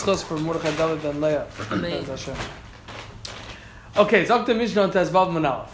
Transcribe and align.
For 0.00 0.38
Mordechai 0.38 0.74
David 0.76 1.20
Leah. 1.20 1.46
Amen. 1.70 2.04
Okay, 3.94 4.24
so 4.24 4.42
to 4.44 4.54
Mishnah 4.54 4.84
and 4.84 4.92
Tezvav 4.92 5.28
Manalef. 5.30 5.68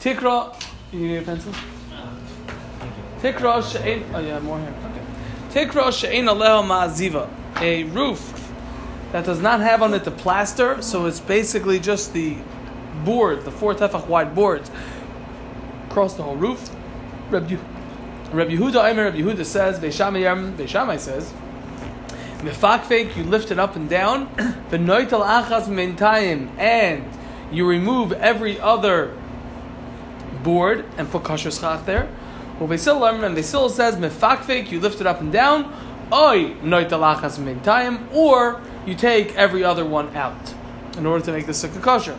Tikra, 0.00 0.60
you 0.92 1.06
need 1.06 1.16
a 1.18 1.22
pencil? 1.22 1.52
Tikra 3.20 3.62
she'ein, 3.62 4.04
oh 4.12 4.18
yeah, 4.18 4.38
more 4.40 4.58
here. 4.58 4.74
Okay. 5.50 5.64
Tikra 5.66 5.92
she'ein 5.92 6.24
aleha 6.26 6.62
ma'aziva. 6.62 7.28
A 7.60 7.84
roof 7.84 8.52
that 9.12 9.24
does 9.24 9.40
not 9.40 9.60
have 9.60 9.80
on 9.80 9.94
it 9.94 10.02
the 10.04 10.10
plaster, 10.10 10.82
so 10.82 11.06
it's 11.06 11.20
basically 11.20 11.78
just 11.78 12.12
the 12.12 12.36
board, 13.04 13.44
the 13.44 13.50
four 13.52 13.74
tefach 13.74 14.06
wide 14.08 14.34
boards 14.34 14.70
across 15.88 16.14
the 16.14 16.22
whole 16.24 16.36
roof. 16.36 16.68
Reb, 17.30 17.48
Yehu- 17.48 17.64
Reb 18.32 18.48
Yehuda, 18.48 18.96
Reb 18.96 19.14
Yehuda 19.14 19.44
says, 19.44 19.78
Beishamai 19.78 20.98
says, 20.98 21.32
Mefakfek, 22.44 23.16
you 23.16 23.24
lift 23.24 23.50
it 23.50 23.58
up 23.58 23.74
and 23.74 23.88
down, 23.88 24.28
v'noitel 24.70 25.24
achas 25.24 25.66
mentayim, 25.66 26.50
and 26.58 27.02
you 27.50 27.66
remove 27.66 28.12
every 28.12 28.60
other 28.60 29.16
board 30.42 30.84
and 30.98 31.10
put 31.10 31.24
kosher 31.24 31.50
schach 31.50 31.86
there. 31.86 32.06
Well, 32.60 32.68
Beis 32.68 32.84
Hillel 32.84 33.24
and 33.24 33.34
Beis 33.34 33.50
Hillel 33.50 33.70
says, 33.70 33.96
Mefakfek, 33.96 34.70
you 34.70 34.78
lift 34.78 35.00
it 35.00 35.06
up 35.06 35.22
and 35.22 35.32
down, 35.32 35.72
oy 36.12 36.54
noitel 36.62 37.16
achas 37.16 37.38
mentayim, 37.38 38.12
or 38.12 38.60
you 38.84 38.94
take 38.94 39.34
every 39.36 39.64
other 39.64 39.86
one 39.86 40.14
out 40.14 40.54
in 40.98 41.06
order 41.06 41.24
to 41.24 41.32
make 41.32 41.46
the 41.46 41.52
sukkah 41.52 41.80
kosher. 41.80 42.18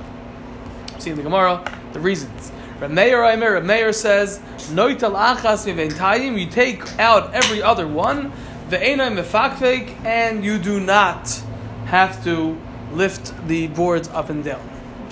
See 0.97 1.11
in 1.11 1.17
the 1.17 1.23
Gemara 1.23 1.63
the 1.94 1.99
reasons. 1.99 2.52
Meir 2.81 3.23
Aimer, 3.23 3.61
Meir 3.61 3.94
says, 3.94 4.39
Noital 4.71 5.16
achas 5.16 5.71
miventayim, 5.71 6.39
you 6.39 6.47
take 6.49 6.99
out 6.99 7.33
every 7.33 7.61
other 7.61 7.88
one, 7.88 8.33
ve'enai 8.69 9.11
mefakfek, 9.15 9.93
and 10.05 10.43
you 10.43 10.57
do 10.57 10.79
not 10.79 11.41
have 11.85 12.23
to 12.23 12.57
lift 12.91 13.33
the 13.47 13.67
boards 13.67 14.07
up 14.09 14.30
and 14.30 14.44
down. 14.44 14.59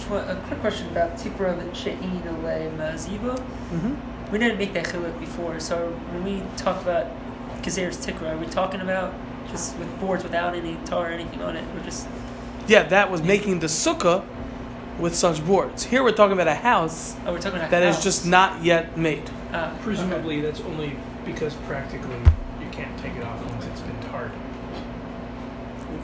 One- 0.10 0.28
A 0.28 0.36
quick 0.48 0.60
question 0.62 0.88
about 0.90 1.16
Tikra 1.18 1.58
and 1.60 1.76
She'in 1.76 2.22
Ale 2.26 2.72
Maziva. 2.78 3.36
Mm-hmm. 3.38 4.32
We 4.32 4.40
didn't 4.40 4.58
make 4.58 4.74
that 4.74 4.86
chiluk 4.86 5.20
before, 5.20 5.60
so 5.60 5.76
when 6.12 6.24
we 6.24 6.42
talk 6.58 6.82
about 6.82 7.08
Kazir's 7.62 7.98
Tikra, 8.06 8.34
are 8.34 8.38
we 8.38 8.46
talking 8.48 8.82
about 8.82 9.14
just 9.50 9.78
with 9.78 10.00
boards 10.00 10.24
without 10.24 10.56
any 10.56 10.78
tar 10.86 11.10
or 11.10 11.12
anything 11.12 11.42
on 11.42 11.56
it? 11.56 11.64
We're 11.76 11.84
just 11.84 12.08
Yeah, 12.68 12.84
that 12.84 13.12
was 13.12 13.22
making 13.22 13.60
the 13.60 13.68
sukkah 13.68 14.24
with 15.00 15.16
such 15.16 15.46
boards. 15.46 15.84
Here 15.84 16.04
we're 16.04 16.12
talking 16.12 16.34
about 16.34 16.48
a 16.48 16.56
house 16.56 17.16
oh, 17.26 17.34
we're 17.34 17.40
talking 17.40 17.60
about 17.60 17.72
that 17.72 17.84
is 17.84 17.96
house. 17.96 18.04
just 18.04 18.26
not 18.26 18.64
yet 18.64 18.98
made. 18.98 19.30
Ah, 19.54 19.72
okay. 19.74 19.84
Presumably, 19.84 20.42
that's 20.42 20.62
only 20.62 20.96
because 21.26 21.54
practically 21.68 22.18
you 22.64 22.70
can't 22.72 22.98
take 23.00 23.16
it 23.16 23.24
off 23.24 23.40
once 23.50 23.66
it's 23.66 23.82
been 23.82 24.00
tarred. 24.12 24.32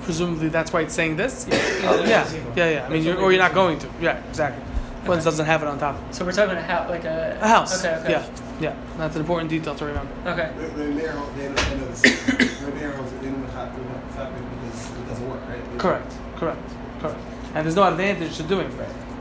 Presumably 0.03 0.49
that's 0.49 0.71
why 0.73 0.81
it's 0.81 0.93
saying 0.93 1.15
this. 1.17 1.45
Yeah, 1.49 1.55
Oh, 1.83 2.03
yeah, 2.05 2.29
yeah, 2.55 2.69
yeah. 2.69 2.85
I 2.85 2.89
mean, 2.89 3.03
you're, 3.03 3.17
or 3.17 3.31
you're 3.31 3.41
not 3.41 3.53
going 3.53 3.79
to. 3.79 3.87
Yeah, 4.01 4.17
exactly. 4.29 4.63
Once 5.05 5.21
Okay. 5.21 5.23
doesn't 5.25 5.45
have 5.45 5.61
it 5.63 5.67
on 5.67 5.79
top. 5.79 5.95
So 6.13 6.25
we're 6.25 6.31
talking 6.31 6.51
about 6.51 6.63
a 6.63 6.67
house, 6.67 6.89
like 6.89 7.05
a 7.05 7.37
A 7.41 7.47
house. 7.47 7.79
Okay, 7.85 7.95
okay. 8.01 8.11
Yeah, 8.11 8.25
yeah. 8.59 8.75
That's 8.97 9.15
an 9.15 9.21
important 9.21 9.49
detail 9.49 9.75
to 9.75 9.85
remember. 9.85 10.11
Okay. 10.25 10.51
Rameir, 10.57 10.75
they 10.75 11.47
know 11.47 11.55
they 11.65 11.75
know 11.77 11.85
the 11.87 11.95
system. 11.95 12.37
Rameir, 12.37 13.21
they 13.21 13.29
know 13.29 13.41
the 13.41 13.47
fact 13.53 13.75
because 13.75 14.91
it 14.99 15.07
doesn't 15.07 15.29
work, 15.29 15.41
right? 15.47 15.79
Correct, 15.79 16.13
correct, 16.35 16.59
correct. 16.99 17.17
And 17.55 17.65
there's 17.65 17.75
no 17.75 17.83
advantage 17.83 18.35
to 18.37 18.43
doing 18.43 18.67
it. 18.67 18.73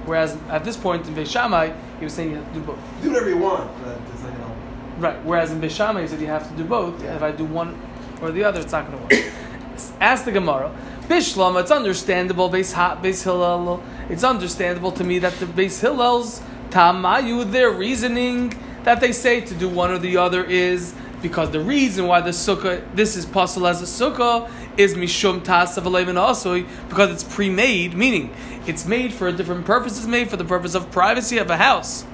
Whereas 0.05 0.37
at 0.49 0.65
this 0.65 0.77
point 0.77 1.07
in 1.07 1.15
Beishamai, 1.15 1.75
he 1.99 2.05
was 2.05 2.13
saying 2.15 2.31
you 2.31 2.37
have 2.37 2.49
to 2.49 2.55
do 2.55 2.61
both. 2.61 2.79
Do 3.03 3.11
whatever 3.11 3.29
you 3.29 3.39
want, 3.39 3.71
but 3.85 3.99
it's 4.13 4.23
not 4.23 4.33
gonna. 4.33 4.55
Right. 4.99 5.25
Whereas 5.25 5.53
in 5.53 5.61
Beishamai, 5.61 6.03
he 6.03 6.09
said 6.09 6.21
you 6.21 6.27
have 6.27 6.49
to 6.51 6.57
do 6.57 6.65
both. 6.65 7.03
Yeah. 7.03 7.17
If 7.17 7.23
I 7.23 7.31
do 7.31 7.45
one 7.45 7.81
or 8.21 8.33
the 8.33 8.45
other, 8.45 8.61
it's 8.61 8.73
not 8.73 8.91
going 8.91 9.09
to 9.09 9.17
work. 9.17 9.33
Ask 10.01 10.25
the 10.25 10.33
Gemara. 10.33 10.77
Bishlam, 11.03 11.61
it's 11.61 11.71
understandable. 11.71 12.51
Beis 12.51 12.73
Ha, 12.73 12.99
Beis 13.01 13.23
Hillel. 13.23 13.83
It's 14.11 14.25
understandable 14.25 14.93
to 14.93 15.05
me 15.05 15.21
that 15.21 15.35
the 15.35 15.47
Beis 15.47 15.81
Hillel's 15.81 16.43
Tamayu, 16.71 17.51
their 17.51 17.71
reasoning 17.71 18.53
that 18.85 19.01
they 19.01 19.13
say 19.13 19.41
to 19.41 19.55
do 19.55 19.69
one 19.69 19.91
or 19.91 19.99
the 19.99 20.17
other 20.17 20.45
is 20.45 20.95
because 21.23 21.51
the 21.51 21.61
reason 21.61 22.07
why 22.07 22.21
the 22.21 22.31
sukkah, 22.31 22.83
this 22.95 23.17
is 23.17 23.27
possible 23.27 23.67
as 23.67 23.83
a 23.83 23.85
sukkah, 23.85 24.51
is 24.77 24.95
mishum 24.95 25.41
tasav 25.41 25.83
asoi 25.83 26.67
because 26.89 27.11
it's 27.11 27.25
pre-made, 27.25 27.95
meaning 27.95 28.35
it's 28.67 28.87
made 28.87 29.13
for 29.13 29.29
a 29.29 29.33
different 29.33 29.65
purpose. 29.65 29.99
It's 29.99 30.07
made 30.07 30.31
for 30.31 30.37
the 30.37 30.45
purpose 30.45 30.75
of 30.75 30.91
privacy 30.91 31.39
of 31.39 31.51
a 31.51 31.57
house. 31.57 32.05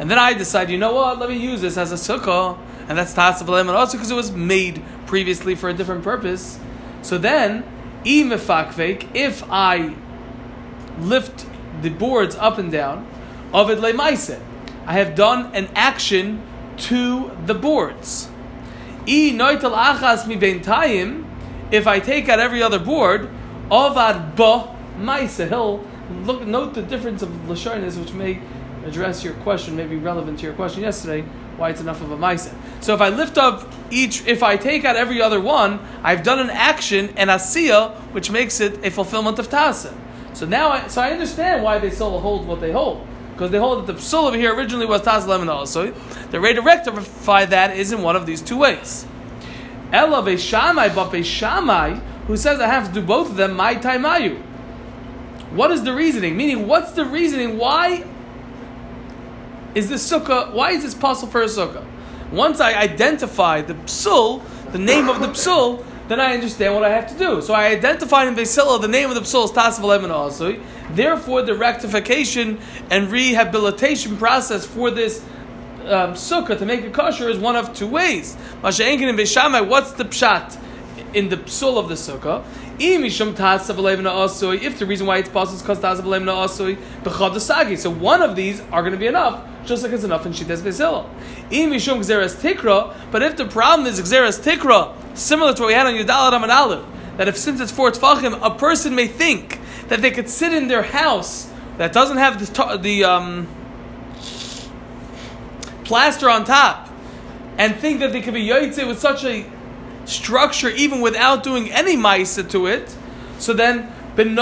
And 0.00 0.10
then 0.10 0.18
I 0.18 0.32
decide, 0.32 0.70
you 0.70 0.78
know 0.78 0.94
what? 0.94 1.18
Let 1.18 1.28
me 1.28 1.36
use 1.36 1.60
this 1.60 1.76
as 1.76 1.92
a 1.92 1.96
sukkah, 1.96 2.58
and 2.88 2.96
that's 2.96 3.12
tasav 3.12 3.60
and 3.60 3.68
also 3.68 3.98
because 3.98 4.10
it 4.10 4.14
was 4.14 4.32
made 4.32 4.82
previously 5.06 5.54
for 5.54 5.68
a 5.68 5.74
different 5.74 6.02
purpose. 6.02 6.58
So 7.02 7.18
then, 7.18 7.64
if 8.02 8.50
I 9.50 9.94
lift 10.98 11.44
the 11.82 11.90
boards 11.90 12.34
up 12.34 12.56
and 12.56 12.72
down, 12.72 13.06
of 13.52 13.68
it 13.68 13.78
lemaise, 13.78 14.40
I 14.86 14.94
have 14.94 15.14
done 15.14 15.54
an 15.54 15.68
action 15.74 16.42
to 16.88 17.30
the 17.44 17.52
boards. 17.52 18.30
If 19.06 19.36
I 21.86 22.00
take 22.00 22.28
out 22.30 22.40
every 22.40 22.62
other 22.62 22.78
board, 22.78 23.28
ovad 23.70 24.34
ba 24.34 24.74
maise, 24.98 25.36
he'll 25.36 25.84
look 26.24 26.46
note 26.46 26.72
the 26.72 26.80
difference 26.80 27.20
of 27.20 27.28
lashonis, 27.46 27.98
which 27.98 28.14
may 28.14 28.40
address 28.84 29.22
your 29.22 29.34
question, 29.34 29.76
maybe 29.76 29.96
relevant 29.96 30.38
to 30.38 30.46
your 30.46 30.54
question 30.54 30.82
yesterday, 30.82 31.22
why 31.56 31.70
it's 31.70 31.80
enough 31.80 32.00
of 32.00 32.10
a 32.10 32.16
maisa. 32.16 32.54
So 32.80 32.94
if 32.94 33.00
I 33.00 33.10
lift 33.10 33.36
up 33.38 33.70
each, 33.90 34.26
if 34.26 34.42
I 34.42 34.56
take 34.56 34.84
out 34.84 34.96
every 34.96 35.20
other 35.20 35.40
one, 35.40 35.80
I've 36.02 36.22
done 36.22 36.38
an 36.38 36.50
action, 36.50 37.10
an 37.16 37.28
asiya, 37.28 37.94
which 38.12 38.30
makes 38.30 38.60
it 38.60 38.84
a 38.84 38.90
fulfillment 38.90 39.38
of 39.38 39.48
tasa. 39.48 39.94
So 40.32 40.46
now, 40.46 40.70
I, 40.70 40.86
so 40.88 41.02
I 41.02 41.10
understand 41.10 41.62
why 41.62 41.78
they 41.78 41.90
still 41.90 42.18
hold 42.20 42.46
what 42.46 42.60
they 42.60 42.72
hold. 42.72 43.06
Because 43.32 43.50
they 43.50 43.58
hold 43.58 43.86
that 43.86 43.92
the 43.92 43.98
psul 43.98 44.28
over 44.28 44.36
here 44.36 44.54
originally 44.54 44.86
was 44.86 45.02
tas 45.02 45.26
lemon 45.26 45.48
also. 45.48 45.92
The 46.30 46.40
way 46.40 46.52
to 46.52 46.62
rectify 46.62 47.46
that 47.46 47.76
is 47.76 47.92
in 47.92 48.02
one 48.02 48.16
of 48.16 48.26
these 48.26 48.42
two 48.42 48.58
ways. 48.58 49.06
Ella 49.92 50.22
Beishamai, 50.22 50.94
but 50.94 51.10
Beishamai, 51.10 52.00
who 52.26 52.36
says 52.36 52.60
I 52.60 52.66
have 52.66 52.88
to 52.88 53.00
do 53.00 53.06
both 53.06 53.30
of 53.30 53.36
them, 53.36 53.54
my 53.54 53.74
taimayu. 53.74 54.40
What 55.52 55.72
is 55.72 55.82
the 55.82 55.92
reasoning? 55.92 56.36
Meaning, 56.36 56.68
what's 56.68 56.92
the 56.92 57.04
reasoning? 57.04 57.58
Why 57.58 58.04
is 59.74 59.88
this 59.88 60.10
sukkah? 60.10 60.52
Why 60.52 60.72
is 60.72 60.82
this 60.82 60.94
possible 60.94 61.30
for 61.30 61.42
a 61.42 61.46
sukkah? 61.46 61.84
Once 62.32 62.60
I 62.60 62.74
identify 62.74 63.62
the 63.62 63.74
psul, 63.74 64.42
the 64.72 64.78
name 64.78 65.08
of 65.08 65.20
the 65.20 65.28
psul, 65.28 65.84
then 66.10 66.20
I 66.20 66.34
understand 66.34 66.74
what 66.74 66.82
I 66.84 66.90
have 66.90 67.08
to 67.12 67.16
do. 67.16 67.40
So 67.40 67.54
I 67.54 67.66
identified 67.66 68.26
in 68.26 68.34
Vesila 68.34 68.80
the 68.80 68.88
name 68.88 69.10
of 69.10 69.14
the 69.14 69.20
psul 69.20 69.44
is 69.44 69.52
Tasav 69.52 69.84
Lemon 69.84 70.10
Asui. 70.10 70.60
Therefore, 70.90 71.42
the 71.42 71.54
rectification 71.54 72.58
and 72.90 73.12
rehabilitation 73.12 74.16
process 74.16 74.66
for 74.66 74.90
this 74.90 75.24
um, 75.84 76.14
sukkah 76.14 76.58
to 76.58 76.66
make 76.66 76.80
it 76.80 76.92
kosher 76.92 77.28
is 77.28 77.38
one 77.38 77.54
of 77.54 77.72
two 77.74 77.86
ways. 77.86 78.36
Masha'enkin 78.60 79.08
and 79.08 79.16
Beishamai, 79.16 79.68
what's 79.68 79.92
the 79.92 80.04
pshat 80.04 80.58
in 81.14 81.28
the 81.28 81.36
psul 81.36 81.78
of 81.78 81.88
the 81.88 81.94
sukkah? 81.94 82.44
If 82.82 84.78
the 84.78 84.86
reason 84.86 85.06
why 85.06 85.18
it's 85.18 85.28
possible 85.28 85.56
is 85.56 85.62
because 85.62 85.78
tasav 85.78 86.02
levna 86.02 86.32
asui. 86.44 87.78
So 87.78 87.90
one 87.90 88.22
of 88.22 88.34
these 88.34 88.60
are 88.72 88.82
going 88.82 88.94
to 88.94 88.98
be 88.98 89.06
enough, 89.06 89.46
just 89.64 89.82
like 89.82 89.92
it's 89.92 90.04
enough 90.04 90.26
in 90.26 90.32
shitas 90.32 90.62
bezil. 90.62 91.08
Imishum 91.50 91.98
gzeres 91.98 92.34
tikra. 92.36 92.94
But 93.10 93.22
if 93.22 93.36
the 93.36 93.46
problem 93.46 93.86
is 93.86 94.00
gzeres 94.00 94.40
tikra, 94.40 94.94
similar 95.16 95.52
to 95.54 95.62
what 95.62 95.68
we 95.68 95.74
had 95.74 95.86
on 95.86 95.94
Yudal 95.94 96.32
Raman 96.32 96.50
Aleph, 96.50 96.84
that 97.16 97.28
if 97.28 97.36
since 97.36 97.60
it's 97.60 97.70
four 97.70 97.90
tfachim, 97.90 98.38
a 98.42 98.50
person 98.54 98.94
may 98.94 99.06
think 99.06 99.60
that 99.88 100.00
they 100.02 100.10
could 100.10 100.28
sit 100.28 100.52
in 100.52 100.68
their 100.68 100.82
house 100.82 101.50
that 101.76 101.92
doesn't 101.92 102.16
have 102.16 102.38
the 102.38 102.78
the 102.78 103.04
um, 103.04 103.46
plaster 105.84 106.28
on 106.30 106.44
top 106.44 106.88
and 107.58 107.76
think 107.76 108.00
that 108.00 108.12
they 108.12 108.22
could 108.22 108.34
be 108.34 108.46
yoytze 108.46 108.86
with 108.86 108.98
such 108.98 109.24
a 109.24 109.44
structure 110.06 110.68
even 110.70 111.00
without 111.00 111.42
doing 111.42 111.70
any 111.70 111.96
maisa 111.96 112.48
to 112.50 112.66
it, 112.66 112.96
so 113.38 113.52
then. 113.52 113.92
Then 114.16 114.36
it 114.36 114.40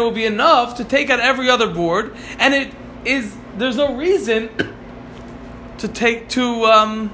will 0.00 0.10
be 0.10 0.24
enough 0.26 0.74
to 0.76 0.84
take 0.84 1.10
out 1.10 1.20
every 1.20 1.48
other 1.48 1.68
board, 1.68 2.12
and 2.38 2.54
it 2.54 2.74
is 3.04 3.36
there's 3.56 3.76
no 3.76 3.94
reason 3.94 4.50
to 5.78 5.88
take 5.88 6.28
to 6.30 6.64
um, 6.64 7.10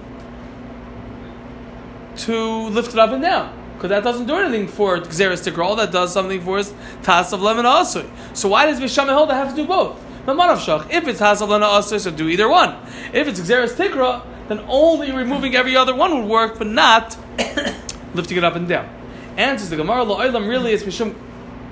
to 2.17 2.69
lift 2.69 2.93
it 2.93 2.99
up 2.99 3.11
and 3.11 3.23
down. 3.23 3.55
Because 3.75 3.91
that 3.91 4.03
doesn't 4.03 4.27
do 4.27 4.35
anything 4.35 4.67
for 4.67 4.99
Xeris 4.99 5.45
to 5.45 5.53
grow, 5.53 5.77
that 5.77 5.93
does 5.93 6.13
something 6.13 6.41
for 6.41 6.59
his 6.59 6.75
Tas 7.05 7.33
of 7.33 7.41
Lemon 7.41 7.65
Asui. 7.65 8.11
So 8.35 8.49
why 8.49 8.67
does 8.67 8.81
Bisham 8.81 9.07
hold 9.07 9.31
I 9.31 9.37
have 9.37 9.51
to 9.51 9.57
do 9.57 9.67
both? 9.69 10.05
If 10.27 11.09
it's 11.09 11.19
Tas 11.21 11.41
of 11.41 11.49
Lemon 11.49 11.69
Asui, 11.69 12.01
so 12.01 12.11
do 12.11 12.29
either 12.29 12.49
one. 12.49 12.77
If 13.13 13.29
it's 13.29 13.39
Xeris 13.39 13.75
Tikra, 13.75 14.25
then 14.49 14.65
only 14.67 15.13
removing 15.13 15.55
every 15.55 15.77
other 15.77 15.95
one 15.95 16.19
would 16.19 16.29
work, 16.29 16.59
but 16.59 16.67
not 16.67 17.17
lifting 18.15 18.37
it 18.37 18.45
up 18.45 18.57
and 18.57 18.69
down. 18.69 18.89
Answers 19.37 19.71
the 19.71 19.77
Gemara, 19.77 20.05
La'olam 20.05 20.49
really 20.49 20.73
is 20.73 20.83
Mishum 20.83 21.15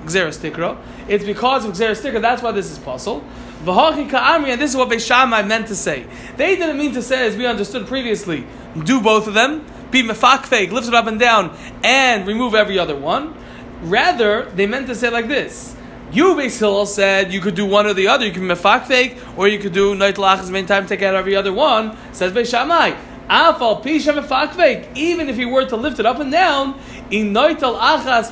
Xeris 0.05 0.39
Tikra. 0.39 0.77
It's 1.09 1.25
because 1.25 1.65
of 1.65 1.73
Xeris 1.73 2.01
Tikra, 2.01 2.21
that's 2.21 2.41
why 2.41 2.53
this 2.53 2.71
is 2.71 2.79
possible. 2.79 3.21
And 3.65 4.61
this 4.61 4.71
is 4.71 4.77
what 4.77 4.89
Beishamai 4.89 5.47
meant 5.47 5.67
to 5.67 5.75
say. 5.75 6.05
They 6.35 6.55
didn't 6.55 6.77
mean 6.77 6.93
to 6.93 7.01
say, 7.01 7.27
as 7.27 7.35
we 7.35 7.45
understood 7.45 7.87
previously, 7.87 8.45
do 8.83 9.01
both 9.01 9.27
of 9.27 9.33
them, 9.33 9.65
be 9.91 10.03
mefakfek, 10.03 10.71
lift 10.71 10.87
it 10.87 10.93
up 10.93 11.07
and 11.07 11.19
down, 11.19 11.57
and 11.83 12.27
remove 12.27 12.53
every 12.55 12.77
other 12.77 12.95
one. 12.95 13.35
Rather, 13.81 14.45
they 14.51 14.67
meant 14.67 14.87
to 14.87 14.95
say 14.95 15.09
like 15.09 15.27
this. 15.27 15.75
You, 16.11 16.35
Beis 16.35 16.87
said 16.87 17.33
you 17.33 17.41
could 17.41 17.55
do 17.55 17.65
one 17.65 17.85
or 17.85 17.93
the 17.93 18.07
other. 18.07 18.25
You 18.25 18.31
could 18.31 18.47
can 18.47 18.49
mefakfek, 18.49 19.37
or 19.37 19.47
you 19.47 19.59
could 19.59 19.73
do 19.73 19.93
night 19.93 20.15
lachas 20.15 20.49
main 20.49 20.65
time, 20.65 20.87
take 20.87 21.01
out 21.01 21.15
every 21.15 21.35
other 21.35 21.51
one. 21.51 21.97
Says 22.13 22.31
Beis 22.31 22.49
Shammai. 22.49 22.95
Afal 23.29 23.83
pisha 23.83 24.17
mefakfek. 24.17 24.95
Even 24.95 25.27
if 25.27 25.35
he 25.35 25.45
were 25.45 25.65
to 25.65 25.75
lift 25.75 25.99
it 25.99 26.05
up 26.05 26.19
and 26.19 26.31
down, 26.31 26.79
in 27.11 27.33
noital 27.33 27.77
achas. 27.77 28.31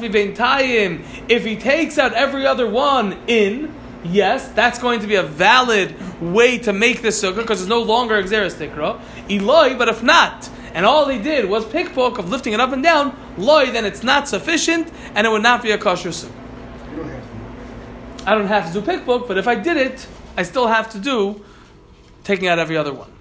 If 1.27 1.45
he 1.45 1.55
takes 1.57 1.97
out 1.97 2.13
every 2.13 2.45
other 2.45 2.67
one 2.69 3.17
in, 3.27 3.73
yes, 4.05 4.49
that's 4.49 4.79
going 4.79 4.99
to 5.01 5.07
be 5.07 5.15
a 5.15 5.23
valid 5.23 5.95
way 6.21 6.57
to 6.59 6.73
make 6.73 7.01
this 7.01 7.21
sukkah 7.21 7.37
because 7.37 7.61
it's 7.61 7.69
no 7.69 7.81
longer 7.81 8.21
exeris 8.21 8.53
tikra. 8.53 8.99
Eloi, 9.29 9.77
but 9.77 9.89
if 9.89 10.03
not, 10.03 10.49
and 10.73 10.85
all 10.85 11.05
they 11.05 11.21
did 11.21 11.49
was 11.49 11.65
pickpoke 11.65 12.17
of 12.17 12.29
lifting 12.29 12.53
it 12.53 12.59
up 12.59 12.71
and 12.71 12.83
down, 12.83 13.17
loy, 13.37 13.71
then 13.71 13.85
it's 13.85 14.03
not 14.03 14.27
sufficient, 14.27 14.91
and 15.15 15.25
it 15.25 15.29
would 15.29 15.43
not 15.43 15.63
be 15.63 15.71
a 15.71 15.77
kosher 15.77 16.09
sukkah. 16.09 16.31
I 18.25 18.33
don't 18.33 18.47
have 18.47 18.73
to 18.73 18.81
do 18.81 18.85
pickbook, 18.85 19.27
but 19.27 19.37
if 19.37 19.47
I 19.47 19.55
did 19.55 19.77
it, 19.77 20.07
I 20.35 20.43
still 20.43 20.67
have 20.67 20.89
to 20.91 20.99
do 20.99 21.43
taking 22.23 22.47
out 22.47 22.57
every 22.57 22.75
other 22.75 22.91
one. 22.91 23.14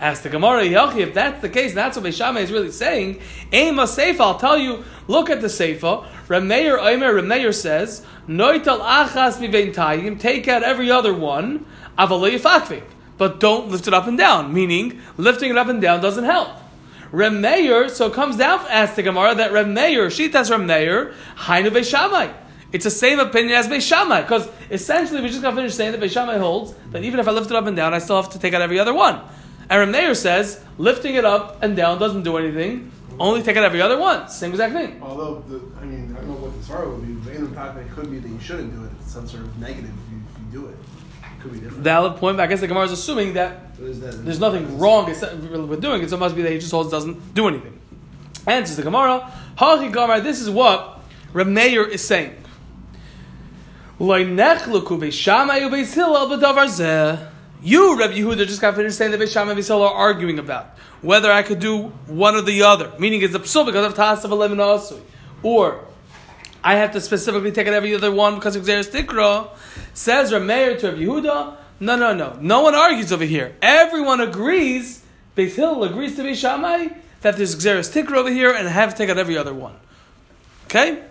Ask 0.00 0.22
the 0.22 0.28
Gemara, 0.28 0.62
Yochi, 0.62 0.98
if 0.98 1.12
that's 1.12 1.42
the 1.42 1.48
case, 1.48 1.74
that's 1.74 1.96
what 1.96 2.06
Beishama 2.06 2.40
is 2.40 2.52
really 2.52 2.70
saying. 2.70 3.20
Aim 3.50 3.80
a 3.80 3.82
Seifa, 3.82 4.20
I'll 4.20 4.38
tell 4.38 4.56
you, 4.56 4.84
look 5.08 5.28
at 5.28 5.40
the 5.40 5.48
Seifa. 5.48 6.06
Rameir 6.28 6.78
Omer, 6.78 7.14
Rameir 7.14 7.52
says, 7.52 8.06
Noital 8.28 8.78
achas 8.78 9.40
mi 9.40 10.14
take 10.14 10.46
out 10.46 10.62
every 10.62 10.88
other 10.88 11.12
one, 11.12 11.66
avalei. 11.98 12.82
But 13.16 13.40
don't 13.40 13.70
lift 13.70 13.88
it 13.88 13.94
up 13.94 14.06
and 14.06 14.16
down, 14.16 14.54
meaning 14.54 15.00
lifting 15.16 15.50
it 15.50 15.58
up 15.58 15.66
and 15.66 15.82
down 15.82 16.00
doesn't 16.00 16.24
help. 16.24 16.50
Remeir, 17.10 17.90
so 17.90 18.08
comes 18.08 18.36
down, 18.36 18.60
ask 18.68 18.94
the 18.94 19.02
Gemara, 19.02 19.34
that 19.34 19.50
Remeir, 19.50 20.06
Shitas 20.06 20.48
Remeir, 20.48 21.12
Hainu 21.36 21.70
Beishamai. 21.70 22.32
It's 22.70 22.84
the 22.84 22.90
same 22.90 23.18
opinion 23.18 23.58
as 23.58 23.66
Beishamai, 23.66 24.22
because 24.22 24.48
essentially 24.70 25.22
we 25.22 25.28
just 25.28 25.42
got 25.42 25.54
finished 25.54 25.76
saying 25.76 25.90
that 25.90 26.00
Beishamai 26.00 26.38
holds 26.38 26.74
that 26.90 27.02
even 27.02 27.18
if 27.18 27.26
I 27.26 27.32
lift 27.32 27.50
it 27.50 27.56
up 27.56 27.66
and 27.66 27.76
down, 27.76 27.94
I 27.94 27.98
still 27.98 28.22
have 28.22 28.30
to 28.32 28.38
take 28.38 28.54
out 28.54 28.62
every 28.62 28.78
other 28.78 28.94
one. 28.94 29.20
And 29.70 29.94
Remeir 29.94 30.16
says, 30.16 30.62
lifting 30.78 31.14
it 31.14 31.24
up 31.24 31.62
and 31.62 31.76
down 31.76 31.98
doesn't 31.98 32.22
do 32.22 32.36
anything, 32.38 32.90
only 33.20 33.42
take 33.42 33.56
out 33.56 33.64
every 33.64 33.82
other 33.82 33.98
one. 33.98 34.28
Same 34.28 34.50
exact 34.50 34.72
thing. 34.72 35.00
Although, 35.02 35.40
the, 35.48 35.60
I 35.80 35.84
mean, 35.84 36.14
I 36.16 36.20
don't 36.20 36.28
know 36.28 36.34
what 36.34 36.60
the 36.60 36.66
Torah 36.66 36.88
would 36.88 37.06
be, 37.06 37.12
but 37.14 37.34
in 37.34 37.52
the 37.52 37.80
it 37.80 37.90
could 37.90 38.10
be 38.10 38.18
that 38.18 38.28
you 38.28 38.40
shouldn't 38.40 38.72
do 38.74 38.84
it. 38.84 38.90
It's 39.00 39.12
some 39.12 39.26
sort 39.26 39.42
of 39.42 39.58
negative 39.58 39.90
if 39.90 40.12
you, 40.12 40.22
if 40.32 40.54
you 40.54 40.60
do 40.60 40.66
it. 40.68 40.76
It 41.22 41.42
could 41.42 41.52
be 41.52 41.58
different. 41.60 41.82
Valid 41.82 42.16
point, 42.16 42.36
but 42.36 42.44
I 42.44 42.46
guess 42.46 42.60
the 42.60 42.66
Gemara 42.66 42.84
is 42.84 42.92
assuming 42.92 43.34
that 43.34 43.76
that? 43.76 44.24
there's 44.24 44.40
nothing 44.40 44.78
wrong 44.78 45.06
with 45.06 45.80
doing 45.80 46.02
it, 46.02 46.10
so 46.10 46.16
it 46.16 46.20
must 46.20 46.36
be 46.36 46.42
that 46.42 46.52
he 46.52 46.58
just 46.58 46.70
holds 46.70 46.90
doesn't 46.90 47.34
do 47.34 47.48
anything. 47.48 47.78
Answers 48.46 48.76
the 48.76 48.82
Gemara, 48.82 49.30
Hachi 49.58 49.92
Gemara, 49.92 50.20
this 50.20 50.40
is 50.40 50.48
what 50.48 51.02
Remeir 51.32 51.88
is 51.88 52.06
saying. 52.06 52.36
Lo 53.98 54.16
nechluku 54.24 54.98
Beishamai 54.98 55.60
Hillel 55.92 56.38
b'davar 56.38 56.66
zeh. 56.66 57.30
You, 57.62 57.98
Rabbi 57.98 58.14
Yehuda, 58.14 58.46
just 58.46 58.60
got 58.60 58.76
finished 58.76 58.96
saying 58.96 59.10
that 59.10 59.20
Beishamai 59.20 59.50
and 59.50 59.58
Beis 59.58 59.74
are 59.74 59.92
arguing 59.92 60.38
about 60.38 60.66
whether 61.02 61.30
I 61.30 61.42
could 61.42 61.58
do 61.58 61.88
one 62.06 62.34
or 62.34 62.42
the 62.42 62.62
other. 62.62 62.92
Meaning 62.98 63.22
it's 63.22 63.34
a 63.34 63.40
psul 63.40 63.66
because 63.66 63.86
of 63.86 63.94
Tasav 63.94 64.30
Eleven 64.30 64.58
Asui. 64.58 65.00
Or 65.42 65.84
I 66.62 66.76
have 66.76 66.92
to 66.92 67.00
specifically 67.00 67.52
take 67.52 67.66
out 67.66 67.74
every 67.74 67.94
other 67.94 68.12
one 68.12 68.36
because 68.36 68.56
of 68.56 68.64
Xeris 68.64 68.90
Tikra. 68.90 69.50
Says 69.94 70.32
Rameir 70.32 70.78
to 70.80 70.90
Rabbi 70.90 71.02
Yehuda, 71.02 71.56
no, 71.80 71.96
no, 71.96 72.14
no. 72.14 72.36
No 72.40 72.62
one 72.62 72.74
argues 72.74 73.12
over 73.12 73.24
here. 73.24 73.56
Everyone 73.62 74.20
agrees, 74.20 75.04
Beis 75.36 75.54
Hillel 75.54 75.84
agrees 75.84 76.16
to 76.16 76.22
Beishamai, 76.22 76.96
that 77.22 77.36
there's 77.36 77.56
Xeris 77.56 77.92
Tikra 77.92 78.18
over 78.18 78.30
here 78.30 78.52
and 78.52 78.68
I 78.68 78.70
have 78.70 78.90
to 78.90 78.96
take 78.96 79.10
out 79.10 79.18
every 79.18 79.36
other 79.36 79.54
one. 79.54 79.74
Okay? 80.66 81.04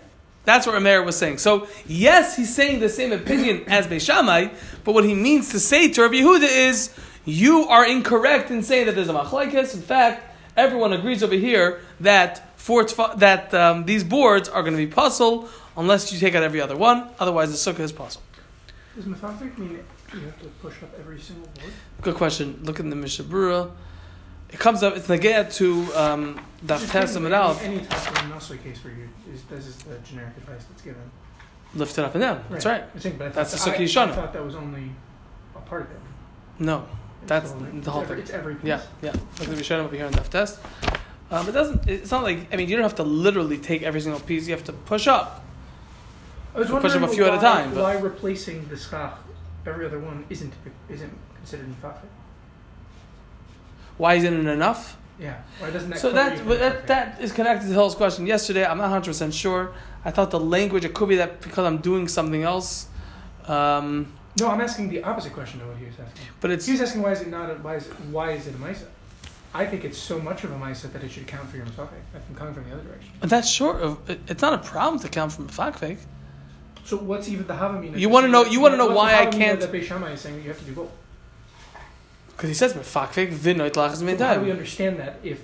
That's 0.48 0.66
what 0.66 0.74
Rameir 0.74 1.04
was 1.04 1.14
saying. 1.14 1.36
So, 1.36 1.68
yes, 1.86 2.34
he's 2.34 2.54
saying 2.54 2.80
the 2.80 2.88
same 2.88 3.12
opinion 3.12 3.64
as 3.66 3.86
Beishamai, 3.86 4.50
but 4.82 4.94
what 4.94 5.04
he 5.04 5.12
means 5.12 5.50
to 5.50 5.60
say 5.60 5.88
to 5.88 6.00
Rabbi 6.00 6.14
Yehuda 6.14 6.48
is, 6.48 6.90
you 7.26 7.68
are 7.68 7.86
incorrect 7.86 8.50
in 8.50 8.62
saying 8.62 8.86
that 8.86 8.94
there's 8.94 9.10
a 9.10 9.12
machlaikas. 9.12 9.74
In 9.74 9.82
fact, 9.82 10.24
everyone 10.56 10.94
agrees 10.94 11.22
over 11.22 11.34
here 11.34 11.82
that 12.00 12.58
for 12.58 12.82
that 13.16 13.52
um, 13.52 13.84
these 13.84 14.02
boards 14.02 14.48
are 14.48 14.62
going 14.62 14.72
to 14.72 14.78
be 14.78 14.90
puzzle 14.90 15.50
unless 15.76 16.10
you 16.14 16.18
take 16.18 16.34
out 16.34 16.42
every 16.42 16.62
other 16.62 16.78
one. 16.78 17.10
Otherwise, 17.18 17.50
the 17.50 17.70
sukkah 17.70 17.80
is 17.80 17.92
puzzle. 17.92 18.22
Does 18.96 19.04
mefakfek 19.04 19.58
mean 19.58 19.84
you 20.14 20.20
have 20.20 20.40
to 20.40 20.48
push 20.62 20.82
up 20.82 20.98
every 20.98 21.20
single 21.20 21.46
board? 21.60 21.74
Good 22.00 22.14
question. 22.14 22.58
Look 22.62 22.80
in 22.80 22.88
the 22.88 22.96
Mishnah 22.96 23.26
Berurah. 23.26 23.70
It 24.52 24.58
comes 24.58 24.82
up. 24.82 24.96
It's 24.96 25.06
negaya 25.08 25.52
to 25.56 25.94
um, 25.94 26.40
Daf 26.64 26.90
Tes 26.90 27.16
Aleph. 27.16 27.62
Any 27.62 27.78
case 28.58 28.78
for 28.78 28.88
you 28.88 29.08
is 29.32 29.42
this 29.44 29.66
is 29.66 29.76
the 29.78 29.98
generic 29.98 30.36
advice 30.38 30.64
that's 30.64 30.82
given. 30.82 31.10
Lift 31.74 31.98
it 31.98 32.04
up 32.04 32.14
and 32.14 32.22
down. 32.22 32.44
That's 32.48 32.64
right. 32.64 32.82
I 32.94 32.98
think, 32.98 33.18
but 33.18 33.26
I 33.26 33.30
That's 33.30 33.52
the 33.52 33.70
Sukkah 33.70 33.74
I, 33.80 33.82
Yishana. 33.82 34.08
I 34.10 34.14
thought 34.14 34.32
that 34.32 34.44
was 34.44 34.54
only 34.54 34.90
a 35.54 35.58
part 35.60 35.82
of 35.82 35.90
it. 35.90 36.00
No, 36.58 36.86
that's 37.26 37.52
the 37.52 37.90
whole 37.90 38.02
every, 38.02 38.16
thing. 38.16 38.22
It's 38.22 38.30
every 38.30 38.54
piece. 38.54 38.64
Yeah, 38.64 38.82
yeah. 39.02 39.10
At 39.10 39.16
the 39.36 39.54
Rishonim 39.54 39.84
over 39.84 39.94
here 39.94 40.06
on 40.06 40.12
Daf 40.12 40.28
Test. 40.30 40.60
Um, 41.30 41.46
it 41.46 41.52
doesn't. 41.52 41.86
It's 41.86 42.10
not 42.10 42.22
like. 42.22 42.52
I 42.52 42.56
mean, 42.56 42.68
you 42.70 42.76
don't 42.76 42.84
have 42.84 42.96
to 42.96 43.02
literally 43.02 43.58
take 43.58 43.82
every 43.82 44.00
single 44.00 44.20
piece. 44.20 44.48
You 44.48 44.54
have 44.54 44.64
to 44.64 44.72
push 44.72 45.06
up. 45.06 45.44
I 46.54 46.60
was 46.60 46.70
Push 46.70 46.94
them 46.94 47.04
a 47.04 47.08
few 47.08 47.24
at 47.24 47.34
a 47.34 47.36
why- 47.36 47.42
time, 47.42 47.74
but- 47.74 47.82
Why 47.82 47.92
replacing 47.98 48.66
the 48.68 48.76
schach, 48.76 49.14
every 49.66 49.84
other 49.84 49.98
one 49.98 50.24
isn't 50.30 50.54
isn't 50.88 51.12
considered 51.36 51.66
mifafik? 51.68 52.08
Why 53.98 54.14
isn't 54.14 54.46
it 54.46 54.50
enough? 54.50 54.96
Yeah. 55.20 55.36
Why 55.58 55.70
doesn't 55.70 55.90
that? 55.90 55.98
So 55.98 56.12
that, 56.12 56.46
but 56.46 56.58
that 56.60 56.86
that 56.86 57.20
is 57.20 57.32
connected 57.32 57.66
to 57.66 57.72
Hill's 57.72 57.94
question 57.96 58.26
yesterday. 58.26 58.64
I'm 58.64 58.78
not 58.78 58.84
100 58.84 59.06
percent 59.10 59.34
sure. 59.34 59.72
I 60.04 60.10
thought 60.12 60.30
the 60.30 60.40
language. 60.40 60.84
It 60.84 60.94
could 60.94 61.08
be 61.08 61.16
that 61.16 61.40
because 61.40 61.64
I'm 61.66 61.78
doing 61.78 62.06
something 62.08 62.42
else. 62.44 62.86
Um, 63.46 64.12
No, 64.40 64.48
I'm 64.48 64.60
asking 64.60 64.88
the 64.90 65.02
opposite 65.02 65.32
question 65.32 65.58
to 65.60 65.66
what 65.66 65.76
he 65.76 65.86
was 65.86 65.94
asking. 65.94 66.26
but 66.40 66.50
it's 66.52 66.66
He 66.66 66.72
was 66.72 66.80
asking 66.82 67.02
why 67.02 67.12
is 67.12 67.20
it 67.22 67.28
not 67.28 67.50
a 67.50 67.54
why 67.54 67.74
is 67.76 67.86
it, 67.88 67.92
why 68.12 68.30
is 68.32 68.46
it 68.46 68.54
a 68.54 68.58
misa? 68.58 68.86
I 69.54 69.64
think 69.66 69.84
it's 69.84 69.98
so 69.98 70.20
much 70.20 70.44
of 70.44 70.52
a 70.52 70.58
misa 70.64 70.92
that 70.92 71.02
it 71.02 71.10
should 71.10 71.26
count 71.26 71.48
for 71.50 71.56
your 71.56 71.66
mifafik. 71.66 72.02
I'm 72.14 72.34
coming 72.36 72.54
from 72.54 72.64
the 72.68 72.72
other 72.74 72.84
direction. 72.84 73.10
but 73.20 73.30
that's 73.30 73.48
short 73.48 73.76
of. 73.82 73.98
It, 74.08 74.20
it's 74.28 74.42
not 74.42 74.54
a 74.54 74.58
problem 74.72 75.00
to 75.00 75.08
count 75.08 75.32
from 75.32 75.46
a 75.46 75.48
fakfake. 75.48 75.98
So 76.84 76.96
what's 76.96 77.28
even 77.28 77.46
the 77.46 77.54
havamina? 77.54 77.98
You 77.98 78.08
wanna 78.08 78.28
know- 78.28 78.44
you 78.44 78.60
wanna 78.60 78.76
know 78.76 78.90
why 78.98 79.14
I 79.22 79.26
can't- 79.26 79.60
That 79.60 79.72
Beis 79.72 79.84
Shammai 79.84 80.12
is 80.12 80.20
saying 80.20 80.36
you 80.42 80.48
have 80.52 80.58
to 80.60 80.64
do 80.64 80.74
both. 80.80 80.90
Because 82.38 82.50
he 82.50 82.54
says 82.54 82.72
fakfake 82.74 83.32
v'noit 83.34 83.72
lachas 83.72 83.96
So 83.96 84.24
how 84.24 84.34
do 84.36 84.42
we 84.42 84.52
understand 84.52 85.00
that 85.00 85.18
if 85.24 85.40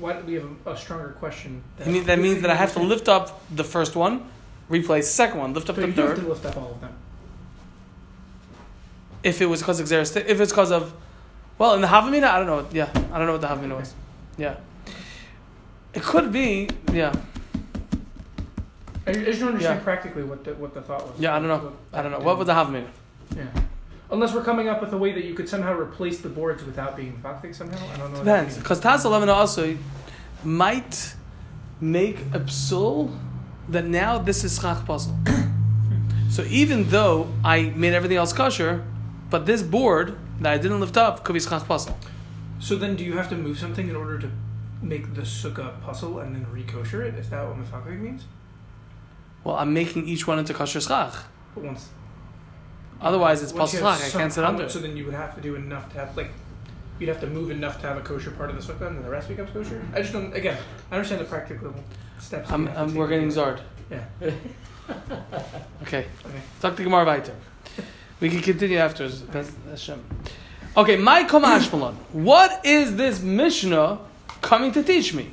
why 0.00 0.14
do 0.14 0.24
we 0.26 0.34
have 0.34 0.48
a, 0.66 0.70
a 0.72 0.76
stronger 0.76 1.10
question? 1.20 1.62
That 1.76 1.86
means, 1.86 2.06
that 2.06 2.18
means 2.18 2.42
that 2.42 2.50
I 2.50 2.56
have 2.56 2.72
to 2.72 2.80
lift 2.82 3.08
up 3.08 3.40
the 3.54 3.62
first 3.62 3.94
one, 3.94 4.24
replace 4.68 5.06
the 5.06 5.12
second 5.12 5.38
one, 5.38 5.54
lift 5.54 5.70
up 5.70 5.76
So 5.76 5.82
the 5.82 5.86
you 5.88 5.92
do 5.94 6.00
have 6.02 6.16
third. 6.16 6.22
to 6.24 6.28
lift 6.28 6.44
up 6.46 6.56
all 6.56 6.72
of 6.72 6.80
them. 6.80 6.92
If 9.22 9.40
it 9.40 9.46
was 9.46 9.60
because 9.60 9.78
of 9.78 9.86
Xeris, 9.86 10.16
if 10.16 10.40
it's 10.40 10.50
because 10.50 10.72
of, 10.72 10.92
well, 11.58 11.74
in 11.74 11.80
the 11.80 11.86
Havamina, 11.86 12.24
I 12.24 12.38
don't 12.38 12.46
know. 12.48 12.66
Yeah, 12.72 12.88
I 13.12 13.18
don't 13.18 13.26
know 13.28 13.32
what 13.32 13.40
the 13.42 13.46
Havamina 13.48 13.76
was. 13.78 13.94
Yeah, 14.36 14.56
it 15.94 16.02
could 16.02 16.32
be. 16.32 16.68
Yeah, 16.92 17.12
I, 19.06 19.10
I 19.10 19.12
just 19.12 19.38
don't 19.38 19.50
understand 19.50 19.78
Yeah. 19.78 19.84
practically 19.84 20.24
what 20.24 20.42
the 20.42 20.54
what 20.54 20.74
the 20.74 20.82
thought 20.82 21.06
was. 21.06 21.20
yeah. 21.20 21.36
I 21.36 21.38
don't 21.38 21.48
know. 21.48 21.76
I 21.92 22.02
don't 22.02 22.10
know. 22.10 22.18
What 22.18 22.36
was 22.36 22.46
the 22.48 22.54
Havamina? 22.54 22.88
Yeah. 23.36 23.44
Unless 24.12 24.34
we're 24.34 24.42
coming 24.42 24.68
up 24.68 24.80
with 24.80 24.92
a 24.92 24.98
way 24.98 25.12
that 25.12 25.24
you 25.24 25.34
could 25.34 25.48
somehow 25.48 25.72
replace 25.72 26.20
the 26.20 26.28
boards 26.28 26.64
without 26.64 26.96
being 26.96 27.20
mifafik 27.22 27.54
somehow. 27.54 27.78
I 27.94 27.96
don't 27.96 28.12
know. 28.12 28.18
Depends, 28.18 28.56
because 28.56 28.80
Taz 28.80 29.04
Eleven 29.04 29.28
also 29.28 29.76
might 30.42 31.14
make 31.80 32.18
a 32.32 32.40
psul 32.40 33.16
that 33.68 33.86
now 33.86 34.18
this 34.18 34.42
is 34.42 34.58
schach 34.58 34.84
puzzle. 34.84 35.16
so 36.30 36.42
even 36.44 36.88
though 36.88 37.28
I 37.44 37.70
made 37.76 37.94
everything 37.94 38.16
else 38.16 38.32
kosher, 38.32 38.84
but 39.30 39.46
this 39.46 39.62
board 39.62 40.18
that 40.40 40.52
I 40.52 40.58
didn't 40.58 40.80
lift 40.80 40.96
up 40.96 41.22
could 41.22 41.34
be 41.34 41.40
schach 41.40 41.66
puzzle. 41.66 41.96
So 42.58 42.74
then, 42.76 42.96
do 42.96 43.04
you 43.04 43.16
have 43.16 43.28
to 43.28 43.36
move 43.36 43.58
something 43.58 43.88
in 43.88 43.94
order 43.94 44.18
to 44.18 44.30
make 44.82 45.14
the 45.14 45.22
sukkah 45.22 45.80
puzzle 45.82 46.18
and 46.18 46.34
then 46.34 46.50
re-kosher 46.50 47.02
it? 47.04 47.14
Is 47.14 47.30
that 47.30 47.46
what 47.46 47.56
mifafik 47.56 48.00
means? 48.00 48.24
Well, 49.44 49.56
I'm 49.56 49.72
making 49.72 50.08
each 50.08 50.26
one 50.26 50.38
into 50.38 50.52
kosher 50.52 50.80
schach. 50.80 51.14
But 51.54 51.64
once 51.64 51.90
Otherwise, 53.00 53.42
it's 53.42 53.52
once 53.52 53.72
puzzle 53.72 53.80
you 53.80 53.86
have 53.86 53.98
schach. 53.98 54.06
I 54.06 54.10
some- 54.10 54.20
can't 54.20 54.32
sit 54.32 54.44
how 54.44 54.50
under 54.50 54.62
much-. 54.64 54.72
So 54.72 54.78
then 54.80 54.96
you 54.96 55.04
would 55.06 55.14
have 55.14 55.34
to 55.36 55.40
do 55.40 55.54
enough 55.54 55.90
to 55.92 55.98
have 55.98 56.16
like. 56.16 56.30
You'd 56.98 57.08
have 57.08 57.20
to 57.20 57.26
move 57.26 57.50
enough 57.50 57.80
to 57.80 57.86
have 57.86 57.96
a 57.96 58.02
kosher 58.02 58.30
part 58.30 58.50
of 58.50 58.56
the 58.56 58.62
sukkah, 58.72 58.86
and 58.88 58.96
then 58.96 59.02
the 59.02 59.08
rest 59.10 59.28
becomes 59.28 59.48
kosher. 59.50 59.82
I 59.94 60.00
just 60.02 60.12
don't. 60.12 60.34
Again, 60.34 60.58
I 60.90 60.96
understand 60.96 61.22
the 61.22 61.24
practical 61.24 61.74
steps. 62.18 62.48
that 62.48 62.54
I'm, 62.54 62.62
you 62.62 62.66
have 62.68 62.76
to 62.76 62.80
I'm, 62.82 62.88
take 62.88 62.96
we're 62.98 63.06
to 63.08 63.14
getting 63.14 63.28
that. 63.30 63.34
Zard. 63.34 63.60
Yeah. 63.90 64.30
Okay. 65.82 66.06
Okay. 66.26 66.40
Talk 66.60 66.76
to 66.76 66.82
Gemara 66.82 67.04
weiter. 67.04 67.34
We 68.20 68.28
can 68.28 68.40
continue 68.40 68.78
after. 68.78 69.08
That's- 69.08 69.52
Hashem. 69.70 70.04
Okay, 70.76 70.96
my 70.96 71.24
Kamashmalon. 71.24 71.94
What 72.12 72.64
is 72.64 72.96
this 72.96 73.20
Mishnah 73.20 73.98
coming 74.40 74.72
to 74.72 74.82
teach 74.82 75.14
me? 75.14 75.30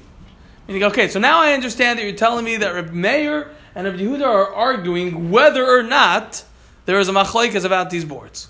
Meaning, 0.67 0.83
okay, 0.83 1.07
so 1.07 1.19
now 1.19 1.39
I 1.41 1.53
understand 1.53 1.99
that 1.99 2.03
you're 2.03 2.15
telling 2.15 2.43
me 2.45 2.57
that 2.57 2.69
Reb 2.73 2.91
Meir 2.91 3.51
and 3.75 3.85
Reb 3.87 3.97
Yehuda 3.97 4.25
are 4.25 4.53
arguing 4.53 5.31
whether 5.31 5.65
or 5.65 5.83
not 5.83 6.43
there 6.87 6.99
is 6.99 7.07
a 7.07 7.11
machlaikas 7.11 7.63
about 7.63 7.91
these 7.91 8.05
boards, 8.05 8.47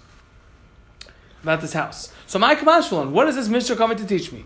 about 1.44 1.60
this 1.60 1.74
house. 1.74 2.14
So 2.26 2.40
my 2.40 2.56
Kamashmalon, 2.56 3.12
what 3.12 3.28
is 3.28 3.36
this 3.36 3.50
Mishnah 3.50 3.76
coming 3.76 3.98
to 3.98 4.08
teach 4.08 4.32
me? 4.32 4.46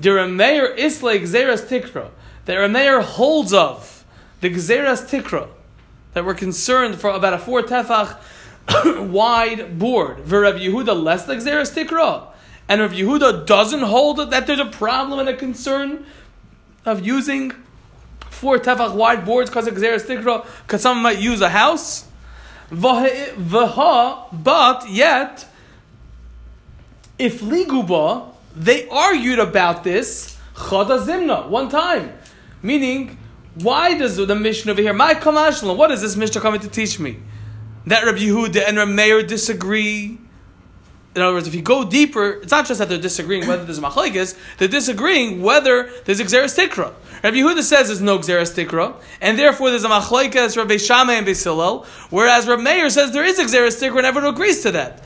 the 0.00 0.10
Rameir 0.10 0.72
Isle 0.72 1.20
Gzeras 1.20 1.66
Tikra, 1.66 2.10
that 2.44 2.56
Rameir 2.56 3.02
holds 3.02 3.52
of 3.52 4.04
the 4.40 4.50
Gzeras 4.50 5.08
Tikra, 5.08 5.48
that 6.12 6.24
we're 6.24 6.34
concerned 6.34 6.96
for 6.96 7.10
about 7.10 7.32
a 7.32 7.38
four 7.38 7.62
tefach 7.62 8.18
wide 9.10 9.78
board. 9.78 10.18
V'Rav 10.18 10.60
Yehuda 10.60 11.02
less 11.02 11.24
the 11.24 11.34
Gzeras 11.34 11.72
Tikra. 11.74 12.28
And 12.68 12.80
Rav 12.80 12.92
Yehuda 12.92 13.46
doesn't 13.46 13.82
hold 13.82 14.18
that 14.18 14.46
there's 14.46 14.58
a 14.58 14.66
problem 14.66 15.20
and 15.20 15.28
a 15.28 15.36
concern 15.36 16.04
of 16.84 17.06
using 17.06 17.52
four 18.28 18.58
tefach 18.58 18.94
wide 18.94 19.24
boards 19.24 19.48
because 19.48 19.66
of 19.66 19.74
Gzeras 19.74 20.06
Tikra, 20.06 20.46
because 20.62 20.82
someone 20.82 21.02
might 21.02 21.18
use 21.18 21.40
a 21.40 21.48
house. 21.48 22.06
V'ha, 22.70 24.26
but 24.32 24.90
yet, 24.90 25.46
if 27.18 27.40
liguba, 27.40 28.28
they 28.54 28.88
argued 28.88 29.38
about 29.38 29.84
this 29.84 30.36
chada 30.54 30.98
zimna 31.04 31.48
one 31.48 31.68
time, 31.68 32.12
meaning 32.62 33.18
why 33.54 33.96
does 33.96 34.16
the 34.16 34.34
Mishnah 34.34 34.72
over 34.72 34.82
here? 34.82 34.92
My 34.92 35.14
kamashlan. 35.14 35.76
What 35.76 35.90
is 35.90 36.02
this 36.02 36.16
Mishnah 36.16 36.40
coming 36.40 36.60
to 36.60 36.68
teach 36.68 36.98
me? 36.98 37.18
That 37.86 38.04
Rabbi 38.04 38.18
Yehuda 38.18 38.68
and 38.68 38.76
Rabbi 38.76 38.90
Meir 38.90 39.22
disagree. 39.22 40.18
In 41.16 41.22
other 41.22 41.32
words, 41.32 41.48
if 41.48 41.54
you 41.54 41.62
go 41.62 41.82
deeper, 41.82 42.40
it's 42.42 42.50
not 42.50 42.66
just 42.66 42.78
that 42.78 42.90
they're 42.90 42.98
disagreeing 42.98 43.46
whether 43.46 43.64
there's 43.64 43.78
a 43.78 43.80
machlekes, 43.80 44.36
they're 44.58 44.68
disagreeing 44.68 45.40
whether 45.40 45.90
there's 46.04 46.20
a 46.20 46.24
xeris 46.24 46.54
tikra. 46.54 46.92
Rabbi 47.24 47.38
Yehuda 47.38 47.62
says 47.62 47.86
there's 47.86 48.02
no 48.02 48.18
xeris 48.18 48.54
tikra, 48.54 48.94
and 49.22 49.38
therefore 49.38 49.70
there's 49.70 49.84
a 49.84 49.88
machlekes 49.88 50.58
Rabbi 50.58 50.76
Shammai 50.76 51.14
and 51.14 51.26
Beis 51.26 51.42
Hillel, 51.42 51.86
whereas 52.10 52.46
Rabbi 52.46 52.60
Meir 52.60 52.90
says 52.90 53.12
there 53.12 53.24
is 53.24 53.38
a 53.38 53.44
xeris 53.44 53.80
tikra, 53.82 53.96
and 53.96 54.06
everyone 54.06 54.34
agrees 54.34 54.62
to 54.64 54.72
that. 54.72 55.02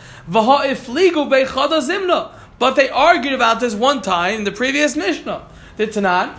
But 2.58 2.74
they 2.74 2.90
argued 2.90 3.32
about 3.34 3.60
this 3.60 3.74
one 3.76 4.02
time 4.02 4.34
in 4.34 4.42
the 4.44 4.52
previous 4.52 4.96
Mishnah. 4.96 5.46
The 5.76 5.86
Tanan, 5.86 6.34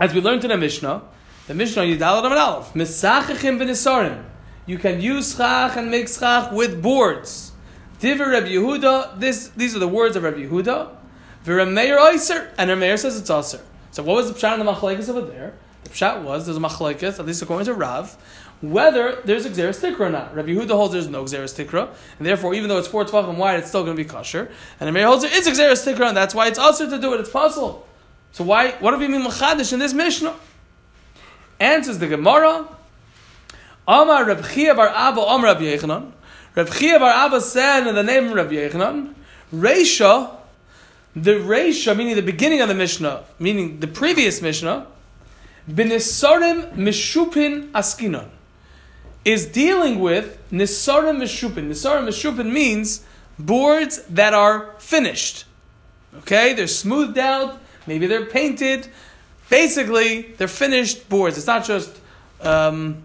as 0.00 0.12
we 0.12 0.20
learned 0.20 0.42
in 0.42 0.50
the 0.50 0.56
Mishnah, 0.56 1.02
the 1.46 1.54
Mishnah 1.54 1.82
Yidal 1.82 2.18
Adam 2.18 2.32
Aleph, 2.32 2.74
Misachachim 2.74 3.58
v'nisarim. 3.58 4.24
You 4.66 4.78
can 4.78 5.00
use 5.00 5.36
schach 5.36 5.76
and 5.76 5.90
make 5.90 6.08
schach 6.08 6.52
with 6.52 6.82
boards. 6.82 7.52
Diver 8.00 8.28
Rabbi 8.28 8.48
Yehuda, 8.48 9.18
this, 9.18 9.48
these 9.56 9.74
are 9.74 9.78
the 9.78 9.88
words 9.88 10.16
of 10.16 10.24
Rabbi 10.24 10.44
Yehuda. 10.44 10.90
V'Rameir 11.44 11.98
Oyser, 11.98 12.50
and 12.58 12.70
Rameir 12.70 12.98
says 12.98 13.18
it's 13.18 13.30
Oyser. 13.30 13.60
So 13.92 14.02
what 14.02 14.16
was 14.16 14.32
the 14.32 14.38
pshat 14.38 14.58
in 14.58 14.66
the 14.66 14.70
machlekes 14.70 15.08
over 15.08 15.22
there? 15.22 15.54
The 15.84 15.90
pshat 15.90 16.22
was, 16.22 16.44
there's 16.44 16.58
a 16.58 16.60
machlekes, 16.60 17.18
at 17.18 17.24
least 17.24 17.40
according 17.40 17.66
to 17.66 17.74
Rav, 17.74 18.16
whether 18.60 19.20
there's 19.24 19.46
a 19.46 19.50
xeris 19.50 20.00
or 20.00 20.10
not. 20.10 20.34
Rabbi 20.34 20.48
Yehuda 20.48 20.70
holds 20.70 20.92
there's 20.92 21.08
no 21.08 21.24
xeris 21.24 21.54
tikra, 21.54 21.88
and 22.18 22.26
therefore, 22.26 22.54
even 22.54 22.68
though 22.68 22.78
it's 22.78 22.88
four 22.88 23.04
tvachim 23.04 23.36
wide, 23.36 23.60
it's 23.60 23.68
still 23.68 23.84
going 23.84 23.96
to 23.96 24.02
be 24.02 24.08
kosher. 24.08 24.50
And 24.80 24.94
Rameir 24.94 25.06
holds 25.06 25.22
there 25.22 25.32
is 25.32 25.46
a 25.46 25.52
xeris 25.52 25.86
and 26.08 26.16
that's 26.16 26.34
why 26.34 26.48
it's 26.48 26.58
Oyser 26.58 26.90
to 26.90 27.00
do 27.00 27.14
it, 27.14 27.20
it's 27.20 27.30
possible. 27.30 27.86
So 28.32 28.44
why, 28.44 28.72
what 28.72 28.90
do 28.90 28.98
we 28.98 29.08
mean 29.08 29.22
machadish 29.22 29.72
in 29.72 29.78
this 29.78 29.94
Mishnah? 29.94 30.34
Answers 31.60 31.98
the 31.98 32.08
Gemara, 32.08 32.68
Amar 33.88 34.24
Reb 34.24 34.44
Chia 34.48 34.74
bar 34.74 34.88
Abba 34.88 35.20
Amar 35.20 35.54
Reb 35.54 35.58
Yechanan. 35.58 36.12
Reb 36.54 36.72
Chia 36.72 36.98
bar 36.98 37.10
Abba 37.10 37.40
said 37.40 37.86
in 37.86 37.94
the 37.94 38.02
name 38.02 38.28
of 38.28 38.34
Reb 38.34 38.50
Yechanan, 38.50 39.14
Reisha, 39.52 40.34
the 41.14 41.32
Reisha, 41.32 41.96
meaning 41.96 42.16
the 42.16 42.22
beginning 42.22 42.60
of 42.60 42.68
the 42.68 42.74
Mishnah, 42.74 43.24
meaning 43.38 43.80
the 43.80 43.86
previous 43.86 44.42
Mishnah, 44.42 44.86
B'nisarim 45.70 46.74
Mishupin 46.74 47.70
Askinon, 47.72 48.28
is 49.24 49.46
dealing 49.46 50.00
with 50.00 50.38
Nisarim 50.50 51.18
Mishupin. 51.18 51.68
Nisarim 51.68 52.06
Mishupin 52.06 52.52
means 52.52 53.04
boards 53.38 54.02
that 54.04 54.34
are 54.34 54.74
finished. 54.78 55.44
Okay, 56.18 56.54
they're 56.54 56.66
smoothed 56.66 57.18
out, 57.18 57.60
maybe 57.86 58.06
they're 58.06 58.26
painted. 58.26 58.88
Basically, 59.48 60.22
they're 60.38 60.48
finished 60.48 61.08
boards. 61.08 61.36
It's 61.36 61.46
not 61.46 61.64
just 61.64 62.00
um, 62.40 63.02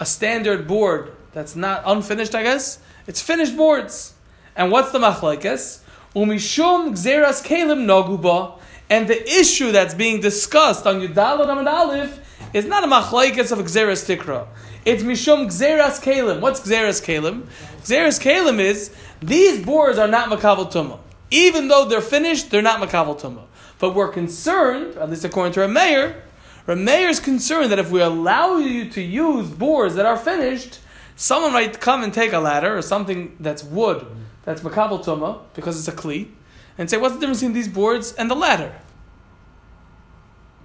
a 0.00 0.06
standard 0.06 0.66
board 0.66 1.12
that's 1.32 1.56
not 1.56 1.82
unfinished, 1.86 2.34
I 2.34 2.42
guess. 2.42 2.78
It's 3.06 3.20
finished 3.20 3.56
boards. 3.56 4.14
And 4.56 4.72
what's 4.72 4.92
the 4.92 4.98
machlekes? 4.98 5.80
Umishum 6.14 6.92
gzeras 6.92 7.44
kelim 7.44 7.84
noguba. 7.84 8.58
And 8.88 9.08
the 9.08 9.22
issue 9.28 9.72
that's 9.72 9.94
being 9.94 10.20
discussed 10.20 10.86
on 10.86 11.00
Yudalad 11.00 11.48
Amid 11.48 11.66
Aleph 11.66 12.20
is 12.52 12.64
not 12.64 12.84
a 12.84 12.86
machlekes 12.86 13.52
of 13.52 13.58
gzeras 13.58 14.06
tikra. 14.06 14.46
It's 14.84 15.02
mishum 15.02 15.46
gzeras 15.46 16.00
kelim. 16.00 16.40
What's 16.40 16.60
gzeras 16.60 17.02
kelim? 17.02 17.46
Gzeras 17.82 18.20
kelim 18.20 18.60
is 18.60 18.94
these 19.20 19.64
boards 19.64 19.98
are 19.98 20.08
not 20.08 20.28
makabel 20.28 20.70
tumah. 20.70 21.00
Even 21.30 21.68
though 21.68 21.86
they're 21.86 22.00
finished, 22.00 22.50
they're 22.50 22.62
not 22.62 22.80
makabel 22.80 23.20
tumah. 23.20 23.44
But 23.78 23.94
we're 23.94 24.08
concerned, 24.08 24.96
at 24.96 25.10
least 25.10 25.24
according 25.24 25.52
to 25.54 25.60
Rameir, 25.60 26.20
Rameir 26.66 27.08
is 27.08 27.20
concerned 27.20 27.70
that 27.70 27.78
if 27.78 27.90
we 27.90 28.00
allow 28.00 28.56
you 28.56 28.90
to 28.90 29.00
use 29.00 29.48
boards 29.48 29.94
that 29.94 30.04
are 30.04 30.16
finished, 30.16 30.80
someone 31.14 31.52
might 31.52 31.80
come 31.80 32.02
and 32.02 32.12
take 32.12 32.32
a 32.32 32.38
ladder 32.38 32.76
or 32.76 32.82
something 32.82 33.36
that's 33.38 33.62
wood, 33.62 34.04
that's 34.44 34.62
makabel 34.62 35.02
tuma, 35.04 35.42
because 35.54 35.78
it's 35.78 35.88
a 35.88 35.92
kli, 35.92 36.28
and 36.76 36.90
say, 36.90 36.96
what's 36.96 37.14
the 37.14 37.20
difference 37.20 37.40
between 37.40 37.54
these 37.54 37.68
boards 37.68 38.12
and 38.14 38.28
the 38.30 38.34
ladder? 38.34 38.74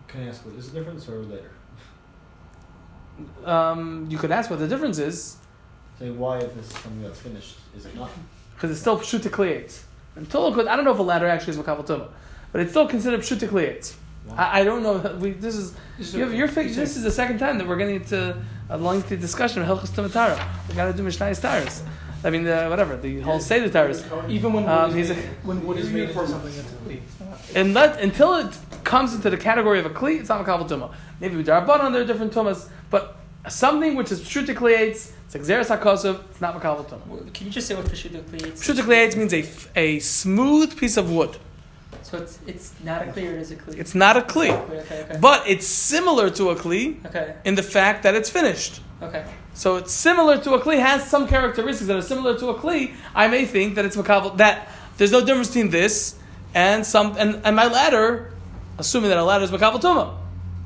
Can 0.07 0.23
I 0.23 0.27
ask 0.27 0.43
what 0.43 0.55
is 0.55 0.71
the 0.71 0.79
difference 0.79 1.07
or 1.07 1.19
later? 1.19 1.51
Um, 3.45 4.07
you 4.09 4.17
could 4.17 4.31
ask 4.31 4.49
what 4.49 4.59
the 4.59 4.67
difference 4.67 4.97
is, 4.97 5.37
Say 5.99 6.09
why 6.09 6.39
if 6.39 6.55
this 6.55 6.65
is 6.65 6.73
something 6.73 7.03
that's 7.03 7.19
finished, 7.19 7.57
is 7.77 7.85
it 7.85 7.95
not? 7.95 8.09
because 8.55 8.71
it's 8.71 8.79
still 8.79 8.97
pshuta 8.99 9.29
kliyates. 9.29 9.83
Until 10.15 10.47
I 10.67 10.75
don't 10.75 10.83
know 10.83 10.91
if 10.91 10.99
a 10.99 11.03
ladder 11.03 11.27
actually 11.27 11.53
is 11.53 11.57
makabel 11.59 11.85
tuma, 11.85 12.07
but 12.51 12.61
it's 12.61 12.71
still 12.71 12.87
considered 12.87 13.19
pshut 13.21 13.39
to 13.39 13.47
pshuta 13.47 13.93
kliyates. 14.27 14.39
I, 14.39 14.59
I 14.61 14.63
don't 14.63 14.83
know. 14.83 15.17
We, 15.19 15.31
this 15.31 15.55
is 15.55 15.73
you 16.13 16.21
have, 16.23 16.33
you're, 16.33 16.47
fi- 16.47 16.67
this 16.67 16.95
is 16.97 17.03
the 17.03 17.11
second 17.11 17.37
time 17.39 17.57
that 17.57 17.67
we're 17.67 17.77
getting 17.77 17.95
into 17.95 18.35
a 18.69 18.77
lengthy 18.77 19.17
discussion 19.17 19.61
of 19.61 19.67
Hilchas 19.67 19.89
Tumatara. 19.91 20.37
We 20.69 20.75
got 20.75 20.85
to 20.85 20.93
do 20.93 21.03
Mishnah 21.03 21.35
Taras. 21.35 21.83
I 22.23 22.29
mean, 22.29 22.43
the, 22.43 22.67
whatever 22.67 22.97
the 22.97 23.19
whole 23.21 23.39
Seder 23.39 23.69
Taras. 23.69 24.05
Even 24.29 24.53
when 24.53 24.67
Um, 24.69 24.93
he's 24.93 25.09
is 25.09 25.17
a- 25.17 25.21
when 25.43 25.65
wood 25.65 25.77
is 25.77 25.89
made 25.89 26.11
for 26.11 26.25
something 26.27 26.53
that's 26.55 26.69
complete. 26.69 27.01
And 27.55 27.73
let 27.73 27.99
until 27.99 28.35
it 28.35 28.57
comes 28.83 29.13
into 29.15 29.29
the 29.29 29.37
category 29.37 29.79
of 29.79 29.85
a 29.85 29.89
kli, 29.89 30.19
it's 30.19 30.29
not 30.29 30.45
makabel 30.45 30.67
tuma. 30.69 30.93
Maybe 31.19 31.33
we 31.35 31.39
with 31.39 31.47
darabanan 31.47 31.91
there 31.93 32.01
are 32.01 32.05
different 32.05 32.31
tumas, 32.33 32.69
but 32.89 33.17
something 33.49 33.95
which 33.95 34.11
is 34.11 34.21
pshuta 34.21 34.53
kliyates, 34.55 35.11
it's 35.25 35.35
exeris 35.35 35.67
hakosov, 35.75 36.21
it's 36.29 36.39
not 36.41 36.53
makabel 36.59 36.85
tuma. 36.87 37.05
Well, 37.07 37.23
Can 37.33 37.47
you 37.47 37.51
just 37.53 37.67
say 37.67 37.75
what 37.75 37.85
the 37.85 37.91
Shuddha 37.95 38.27
creates? 38.29 38.65
Pshuta 38.65 38.81
kliyates 38.83 39.15
means 39.17 39.33
a, 39.33 39.39
f- 39.39 39.69
a 39.75 39.99
smooth 39.99 40.77
piece 40.77 40.97
of 40.97 41.11
wood. 41.11 41.37
So 42.11 42.17
it's 42.17 42.39
it's 42.45 42.73
not 42.83 43.07
a 43.07 43.11
clear, 43.13 43.31
it 43.35 43.39
is 43.39 43.51
a 43.51 43.55
clear. 43.55 43.79
It's 43.79 43.95
not 43.95 44.17
a 44.17 44.21
kli, 44.21 44.49
Okay, 44.51 45.03
okay. 45.03 45.17
but 45.21 45.47
it's 45.47 45.65
similar 45.65 46.29
to 46.31 46.49
a 46.49 46.55
kli 46.57 47.03
Okay, 47.05 47.35
in 47.45 47.55
the 47.55 47.63
fact 47.63 48.03
that 48.03 48.13
it's 48.15 48.29
finished. 48.29 48.81
okay. 49.01 49.23
So 49.53 49.77
it's 49.77 49.93
similar 49.93 50.37
to 50.45 50.53
a 50.55 50.59
kli, 50.59 50.77
has 50.79 51.03
some 51.09 51.25
characteristics 51.27 51.87
that 51.87 51.95
are 51.97 52.01
similar 52.01 52.37
to 52.39 52.49
a 52.49 52.55
kli. 52.55 52.93
I 53.15 53.27
may 53.29 53.45
think 53.45 53.75
that 53.75 53.85
it's 53.85 53.95
makabel 53.95 54.35
that 54.37 54.67
there's 54.97 55.13
no 55.13 55.21
difference 55.25 55.47
between 55.47 55.69
this 55.69 56.19
and 56.53 56.85
some 56.85 57.15
and, 57.17 57.39
and 57.45 57.55
my 57.55 57.67
ladder, 57.67 58.33
assuming 58.77 59.09
that 59.11 59.17
a 59.17 59.23
ladder 59.23 59.45
is 59.45 59.51
makabel 59.51 59.79
tuma. 59.79 60.17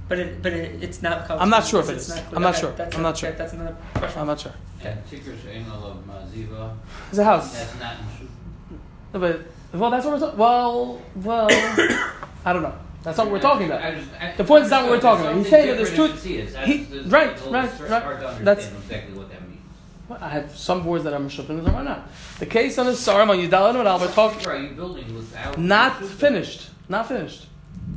But 0.09 0.17
it, 0.19 0.41
but 0.41 0.51
it, 0.53 0.81
it's 0.83 1.01
not. 1.03 1.27
makavel. 1.27 1.41
I'm 1.41 1.49
not 1.49 1.65
sure 1.65 1.81
if 1.81 1.89
it's 1.89 2.09
is. 2.09 2.21
I'm 2.33 2.41
not 2.41 2.55
sure. 2.57 2.71
That's 2.71 2.95
I'm 2.95 3.03
not 3.03 3.17
sure. 3.17 3.31
That's 3.31 3.53
another 3.53 3.75
question. 3.93 4.19
I'm 4.21 4.27
not 4.33 4.39
sure. 4.39 4.53
Yeah, 4.83 4.97
Tikrish 5.09 5.45
Engel 5.47 5.81
of 5.91 5.97
Maziva. 6.09 6.73
It's 7.09 7.19
a 7.19 7.23
house. 7.23 7.53
That's 7.53 7.79
not 7.79 7.93
in 8.01 8.05
Shu- 8.17 8.79
No, 9.13 9.19
but 9.19 9.41
well, 9.79 9.89
that's 9.91 10.05
what 10.05 10.13
we're 10.13 10.19
talking. 10.19 10.37
Well, 10.37 11.01
well, 11.15 11.47
I 12.45 12.53
don't 12.53 12.61
know. 12.63 12.73
That's 13.03 13.17
not 13.17 13.27
what 13.27 13.33
we're 13.33 13.39
talking 13.39 13.67
about. 13.67 13.81
I 13.83 13.95
just- 13.95 14.09
I- 14.19 14.35
The 14.35 14.43
point 14.43 14.65
is 14.65 14.71
not 14.71 14.83
what 14.83 14.91
we're 14.91 14.99
talking 14.99 15.25
about. 15.25 15.37
He's 15.37 15.49
saying 15.49 15.67
that 15.67 15.77
there's 15.77 15.89
two- 15.91 16.07
Something 16.07 16.31
different 16.37 16.67
if 16.69 16.79
you 16.79 16.85
see 16.85 16.97
it. 16.99 17.03
he- 17.03 17.09
right, 17.09 17.29
it's 17.31 17.41
a 17.41 17.45
little 17.45 17.61
right, 17.61 17.79
right. 17.89 18.03
Hard 18.03 18.19
to 18.19 18.27
understand 18.27 18.47
That's- 18.47 18.71
exactly 18.71 19.17
what 19.17 19.29
that 19.29 19.41
means. 19.47 19.61
Well, 20.09 20.19
I 20.21 20.29
have 20.29 20.55
some 20.55 20.83
boards 20.83 21.03
that 21.03 21.13
are 21.13 21.19
meshupin 21.19 21.49
and 21.51 21.65
some 21.65 21.75
are 21.75 21.83
not. 21.83 22.09
The 22.39 22.45
case 22.47 22.77
on 22.79 22.85
the 22.87 22.93
Sarim 22.93 23.29
on 23.29 23.37
Yudalim 23.37 23.79
and 23.79 23.87
Albert 23.87 24.11
talk 24.13 24.45
Are 24.47 24.57
you 24.57 24.69
building 24.69 25.13
without? 25.15 25.57
not 25.59 26.03
finished, 26.03 26.69
not 26.89 27.07
finished, 27.07 27.47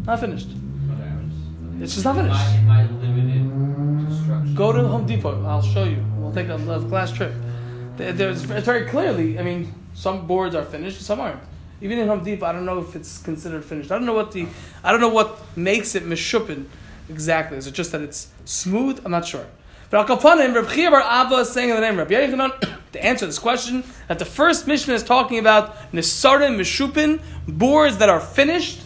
not 0.06 0.20
finished. 0.20 0.49
It's 1.80 1.94
just 1.94 2.04
not 2.04 2.16
In 2.16 2.25
finished. 2.25 2.40
my- 2.44 2.56
In 2.56 2.66
my 2.66 2.82
limited 3.06 4.06
construction. 4.08 4.54
Go 4.54 4.73
to 4.73 4.82
Home 4.88 5.06
Depot. 5.06 5.44
I'll 5.47 5.62
show 5.62 5.85
you. 5.85 6.04
We'll 6.16 6.32
take 6.32 6.49
a, 6.49 6.56
a 6.56 6.82
class 6.88 7.12
trip. 7.12 7.32
There's 7.97 8.50
it's 8.50 8.66
very 8.66 8.87
clearly. 8.87 9.38
I 9.38 9.42
mean, 9.42 9.73
some 9.94 10.26
boards 10.26 10.54
are 10.54 10.64
finished, 10.64 11.00
some 11.02 11.20
aren't. 11.20 11.40
Even 11.80 11.99
in 11.99 12.08
Home 12.08 12.20
I 12.26 12.52
don't 12.52 12.64
know 12.64 12.80
if 12.80 12.97
it's 12.97 13.18
considered 13.18 13.64
finished. 13.64 13.92
I 13.92 13.97
don't 13.97 14.06
know 14.06 14.14
what 14.14 14.32
the 14.32 14.49
I 14.82 14.90
don't 14.90 15.00
know 15.00 15.08
what 15.08 15.38
makes 15.56 15.94
it 15.94 16.04
meshupin 16.04 16.66
exactly. 17.08 17.56
Is 17.56 17.66
it 17.66 17.75
just 17.75 17.92
that 17.92 18.00
it's 18.00 18.28
smooth? 18.44 19.00
I'm 19.04 19.12
not 19.12 19.26
sure. 19.26 19.47
But 19.90 20.08
Al 20.08 20.16
Kapanim, 20.16 20.54
Reb 20.54 20.68
Chia 20.68 20.90
Bar 20.90 21.00
Abba 21.00 21.37
is 21.37 21.50
saying 21.50 21.70
in 21.70 21.76
the 21.76 21.80
name 21.80 21.97
Reb 21.97 22.11
Yechanan 22.11 22.78
to 22.92 23.04
answer 23.04 23.26
this 23.26 23.38
question 23.38 23.85
that 24.08 24.18
the 24.18 24.25
first 24.25 24.66
mission 24.66 24.92
is 24.92 25.02
talking 25.02 25.38
about 25.38 25.92
Nisarim 25.92 26.58
Meshupin, 26.58 27.23
boards 27.47 27.99
that 27.99 28.08
are 28.08 28.20
finished. 28.20 28.82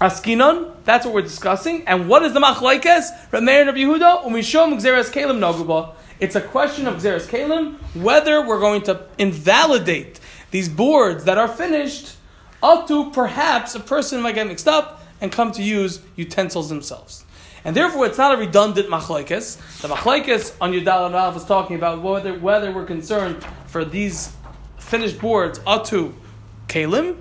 Askinon, 0.00 0.72
that's 0.84 1.04
what 1.04 1.14
we're 1.14 1.22
discussing. 1.22 1.86
And 1.86 2.08
what 2.08 2.22
is 2.22 2.32
the 2.32 2.40
machlaikes? 2.40 3.10
Rameir 3.30 3.60
and 3.60 3.66
Rabbi 3.68 3.78
Yehuda, 3.78 4.24
umishom 4.24 4.74
gzeres 4.74 5.10
kalim 5.10 5.38
noguba. 5.38 5.94
It's 6.20 6.36
a 6.36 6.40
question 6.40 6.86
of 6.86 6.96
gzeres 6.96 7.26
kalim, 7.28 7.76
whether 7.94 8.46
we're 8.46 8.60
going 8.60 8.82
to 8.82 9.06
invalidate 9.18 10.20
these 10.54 10.68
boards 10.68 11.24
that 11.24 11.36
are 11.36 11.48
finished 11.48 12.14
Atu, 12.62 13.12
perhaps 13.12 13.74
a 13.74 13.80
person 13.80 14.22
might 14.22 14.36
get 14.36 14.46
mixed 14.46 14.68
up 14.68 15.02
and 15.20 15.32
come 15.32 15.50
to 15.50 15.60
use 15.64 16.00
utensils 16.14 16.68
themselves. 16.68 17.24
And 17.64 17.74
therefore, 17.74 18.06
it's 18.06 18.18
not 18.18 18.32
a 18.36 18.38
redundant 18.38 18.88
machlekes. 18.88 19.58
The 19.80 19.88
machlekes 19.88 20.54
on 20.60 20.72
Yudal 20.72 21.06
and 21.06 21.14
Rav 21.16 21.34
was 21.34 21.44
talking 21.44 21.74
about 21.74 22.02
whether, 22.02 22.38
whether 22.38 22.70
we're 22.70 22.84
concerned 22.86 23.44
for 23.66 23.84
these 23.84 24.32
finished 24.78 25.20
boards, 25.20 25.58
atu, 25.58 26.14
kalim, 26.68 27.16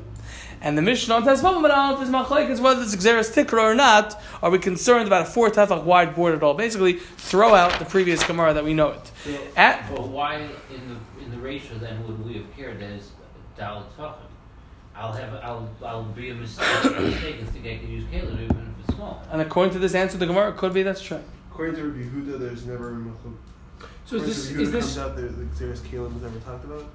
and 0.62 0.78
the 0.78 0.84
Mishnah 0.84 1.16
on 1.16 1.24
Tesvavam 1.24 1.68
Aleph 1.68 2.04
is 2.04 2.10
machlekes 2.10 2.60
whether 2.60 2.84
it's 2.84 2.96
Xeris 2.96 3.34
Tikra 3.34 3.63
or 3.63 3.74
not. 3.74 4.22
Are 4.44 4.52
we 4.52 4.60
concerned 4.60 5.08
about 5.08 5.24
a 5.24 5.30
four 5.32 5.50
tefach 5.50 5.84
wide 5.84 6.13
board 6.16 6.36
at 6.36 6.44
all? 6.44 6.54
Basically, 6.54 6.94
throw 6.94 7.56
out 7.56 7.80
the 7.80 7.86
previous 7.86 8.24
Gemara 8.24 8.54
that 8.54 8.63
we 8.63 8.75
know 8.75 8.92
it. 8.92 9.12
So, 9.25 9.38
At, 9.58 9.90
but 9.90 10.08
why 10.08 10.36
in 10.36 10.88
the 10.88 11.24
in 11.25 11.32
the 11.32 11.38
ratio 11.38 11.80
then 11.80 12.06
would 12.06 12.24
we 12.24 12.36
have 12.36 12.56
cared 12.56 12.80
it's 12.82 13.10
Dal 13.58 13.86
Tachim? 13.98 14.14
I'll 14.96 15.12
have 15.14 15.34
I'll 15.44 15.70
I'll 15.84 16.04
be 16.04 16.30
a 16.30 16.36
mistake 16.36 16.68
mistaken 17.00 17.52
to 17.52 17.60
get 17.60 17.82
to 17.82 17.88
use 17.88 18.06
Caleb 18.12 18.34
even 18.40 18.46
if 18.52 18.88
it's 18.88 18.96
small. 18.96 19.22
and 19.32 19.42
according 19.42 19.74
to 19.74 19.80
this 19.80 19.96
answer, 19.96 20.18
the 20.18 20.26
Gemara 20.28 20.50
it 20.52 20.58
could 20.58 20.74
be 20.74 20.84
that's 20.84 21.02
true. 21.02 21.20
According 21.52 21.76
to 21.76 21.84
Rabbi 21.84 22.04
Yehuda, 22.10 22.40
there's 22.40 22.66
never 22.66 22.90
a 22.92 22.96
machlok. 22.96 23.36
So 24.06 24.16
is 24.18 24.22
According 24.22 24.28
this 24.28 24.38
is 24.52 24.72
this 24.72 24.86
comes 24.96 24.98
out 24.98 25.16
the 25.16 25.22
Xeris 25.24 25.80
Kalim 25.80 26.14
was 26.14 26.24
never 26.24 26.40
talked 26.40 26.66
about? 26.66 26.86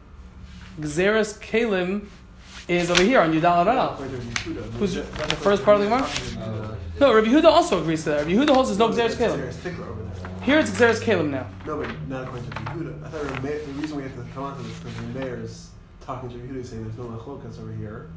Xeris 0.80 1.38
Kalim 1.40 2.06
is 2.68 2.90
over 2.90 3.02
here 3.02 3.20
on 3.20 3.32
Yudal 3.32 3.66
Rav. 3.66 3.92
According 3.94 4.20
to 4.20 4.50
Rabbi 4.50 4.60
Yehuda. 4.60 4.72
Who's 4.78 4.94
That- 4.94 5.12
the 5.30 5.36
first 5.36 5.64
part 5.64 5.76
of 5.78 5.82
the 5.82 5.88
Rabbi 5.90 6.06
Gemara? 6.06 6.12
Yehuda. 6.12 6.76
Oh, 7.00 7.00
no, 7.00 7.14
Rabbi 7.14 7.28
Huda 7.28 7.44
also 7.44 7.80
agrees 7.80 8.04
to 8.04 8.10
that. 8.10 8.18
Rabbi 8.26 8.32
Huda 8.32 8.50
holds 8.54 8.68
there's 8.68 8.78
no 8.78 8.90
Xeris 8.90 9.06
It's 9.06 9.14
Kalim. 9.16 9.38
Xeris 9.40 9.54
Tikra 9.54 9.88
over. 9.88 10.44
Here 10.44 10.58
it's 10.60 10.70
Xeris 10.70 11.00
Kalim 11.00 11.30
now. 11.30 11.46
No, 11.66 11.78
but 11.78 12.08
not 12.08 12.24
according 12.24 12.48
to 12.50 12.56
Rabbi 12.58 12.72
Yehuda. 12.74 13.04
I 13.04 13.08
thought 13.08 13.24
Rabbi 13.32 13.48
the 13.48 13.72
reason 13.72 13.96
we 13.96 14.02
have 14.04 14.14
to 14.14 14.24
come 14.34 14.44
on 14.44 14.56
to 14.56 14.62
this 14.62 14.72
is 14.72 14.78
because 14.80 14.96
the 14.96 15.18
Meir 15.18 15.40
is 15.42 15.67
talking 16.08 16.30
to 16.30 16.36
Yehuda 16.36 16.64
saying 16.64 16.84
there's 16.84 16.96
no 16.96 17.04
machlokas 17.04 17.60
over 17.60 17.70
here. 17.70 18.08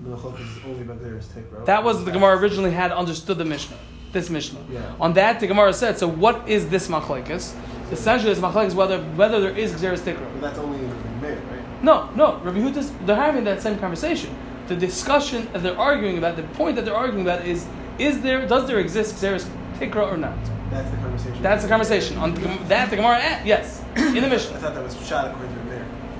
No 0.00 0.16
machlokas 0.16 0.56
is 0.56 0.64
only 0.64 0.80
about 0.80 0.98
Xeris 1.00 1.26
Tikra. 1.26 1.62
That 1.66 1.84
was 1.84 2.02
the 2.02 2.10
Gemara 2.10 2.38
originally 2.38 2.70
had 2.70 2.90
understood 2.90 3.36
the 3.36 3.44
Mishnah. 3.44 3.76
This 4.12 4.30
Mishnah. 4.30 4.60
Yeah. 4.70 4.94
On 4.98 5.12
that, 5.12 5.38
the 5.38 5.46
Gemara 5.46 5.74
said, 5.74 5.98
so 5.98 6.08
what 6.08 6.48
is 6.48 6.70
this 6.70 6.88
machlekes? 6.88 7.54
Essentially, 7.92 8.32
this 8.32 8.42
machlekes 8.42 8.74
whether 8.74 9.02
whether 9.20 9.40
there 9.40 9.54
is 9.54 9.74
Xeris 9.74 9.98
Tikra. 9.98 10.26
But 10.32 10.40
that's 10.40 10.58
only 10.58 10.78
in 10.78 11.20
Meir, 11.20 11.34
right? 11.34 11.82
No, 11.84 12.08
no. 12.16 12.38
Rabbi 12.38 12.60
Huda's, 12.60 12.90
they're 13.04 13.14
having 13.14 13.44
that 13.44 13.60
same 13.60 13.78
conversation. 13.78 14.34
The 14.68 14.76
discussion 14.76 15.48
that 15.52 15.62
they're 15.62 15.78
arguing 15.78 16.16
about, 16.16 16.36
the 16.36 16.44
point 16.60 16.76
that 16.76 16.86
they're 16.86 16.96
arguing 16.96 17.26
about 17.26 17.46
is, 17.46 17.66
is 17.98 18.22
there, 18.22 18.46
does 18.46 18.66
there 18.66 18.78
exist 18.78 19.16
Xeris 19.16 19.46
Tikra 19.74 20.10
or 20.10 20.16
not? 20.16 20.38
That's 20.70 20.90
the 20.90 20.96
conversation. 20.96 21.42
That's 21.42 21.62
the 21.62 21.68
conversation. 21.68 22.16
On 22.16 22.32
the, 22.32 22.40
that, 22.68 22.88
the 22.88 22.96
Gemara, 22.96 23.18
eh, 23.20 23.42
yes, 23.44 23.84
in 23.96 24.14
the 24.14 24.28
Mishnah. 24.34 24.56
I 24.56 24.60
thought 24.60 24.74
that 24.74 24.82
was 24.82 25.06
shot 25.06 25.26
according 25.26 25.54
to. 25.54 25.67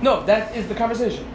No, 0.02 0.24
that 0.26 0.54
is 0.56 0.68
the 0.68 0.74
conversation. 0.74 1.26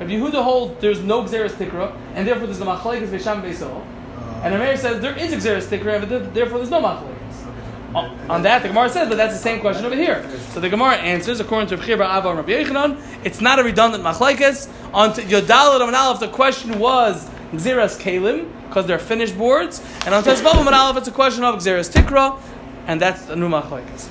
Rabbi 0.00 0.12
Yehuda 0.12 0.42
holds 0.42 0.80
there's 0.80 1.00
no 1.00 1.22
Xeris 1.24 1.50
Tikra, 1.52 1.96
and 2.14 2.26
therefore 2.26 2.46
there's 2.46 2.58
the 2.58 2.64
machlekes 2.66 3.06
Vesham 3.08 3.42
Beisol. 3.42 3.80
Uh, 3.80 4.40
And 4.44 4.54
Amir 4.54 4.76
says 4.76 5.00
there 5.00 5.16
is 5.16 5.32
Xeris 5.32 5.66
Tikra, 5.66 6.06
but 6.08 6.34
therefore 6.34 6.58
there's 6.58 6.70
no 6.70 6.80
machlekes. 6.82 7.12
okay. 7.94 8.28
On 8.28 8.42
that, 8.42 8.62
the 8.62 8.68
Gemara 8.68 8.88
says, 8.90 9.08
but 9.08 9.16
that's 9.16 9.32
the 9.32 9.40
same 9.40 9.60
question 9.60 9.84
over 9.86 9.94
here. 9.94 10.22
So 10.52 10.60
the 10.60 10.68
Gemara 10.68 10.96
answers, 10.96 11.40
according 11.40 11.68
to 11.70 11.76
Chibra 11.78 12.06
Abba 12.06 12.28
and 12.28 12.38
Rabbi 12.38 12.52
Yechanan, 12.64 13.00
it's 13.24 13.40
not 13.40 13.58
a 13.58 13.62
redundant 13.64 14.04
machlekes. 14.04 14.68
On 14.92 15.10
Yodalit 15.12 15.80
and 15.86 15.96
Aleph, 15.96 16.20
the 16.20 16.28
question 16.28 16.78
was 16.78 17.26
Xeras 17.52 17.98
Kalim, 17.98 18.50
because 18.68 18.86
they're 18.86 18.98
finished 18.98 19.36
boards. 19.38 19.80
And 20.04 20.14
on 20.14 20.22
Tezvavam 20.24 20.66
and 20.66 20.74
Aleph, 20.74 20.98
it's 20.98 21.08
a 21.08 21.12
question 21.12 21.42
of 21.44 21.54
Xeras 21.56 21.90
Tikra, 21.90 22.38
and 22.86 23.00
that's 23.00 23.24
the 23.26 23.36
new 23.36 23.48
machlekes. 23.48 24.08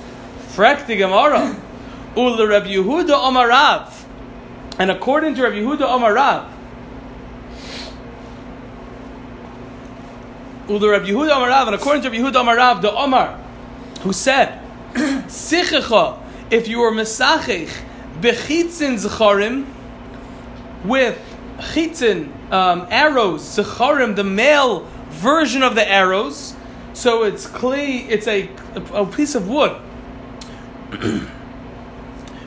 Frek 0.54 0.86
the 0.86 0.96
Gemara, 0.96 1.54
Ula 2.16 2.46
Rabbi 2.46 2.68
Yehuda 2.68 3.10
Omarav. 3.10 4.04
And 4.78 4.90
according 4.90 5.34
to 5.34 5.42
Rabbi 5.42 5.56
Yehuda 5.56 5.80
Omarav, 5.80 6.50
Ula 10.68 10.90
Rabbi 10.90 11.06
Yehuda 11.06 11.30
Omarav, 11.30 11.66
and 11.66 11.74
according 11.74 12.02
to 12.02 12.10
Rabbi 12.10 12.22
Yehuda 12.22 12.42
Omarav, 12.42 12.82
the 12.82 12.92
Omar, 12.92 13.38
who 14.00 14.12
said, 14.12 14.60
Sichecha, 14.94 16.18
if 16.50 16.68
you 16.68 16.78
were 16.80 16.90
Mesachich, 16.90 17.70
Bechitzin 18.20 18.98
Zecharim, 18.98 19.66
with 20.84 21.18
Chitzin, 21.58 22.30
um, 22.52 22.86
arrows, 22.90 23.42
Zecharim, 23.42 24.16
the 24.16 24.24
male 24.24 24.86
version 25.10 25.62
of 25.62 25.74
the 25.74 25.88
arrows, 25.88 26.54
so 26.92 27.24
it's 27.24 27.46
clay, 27.46 27.98
it's 27.98 28.26
a, 28.26 28.48
a 28.92 29.04
piece 29.06 29.34
of 29.34 29.48
wood, 29.48 29.76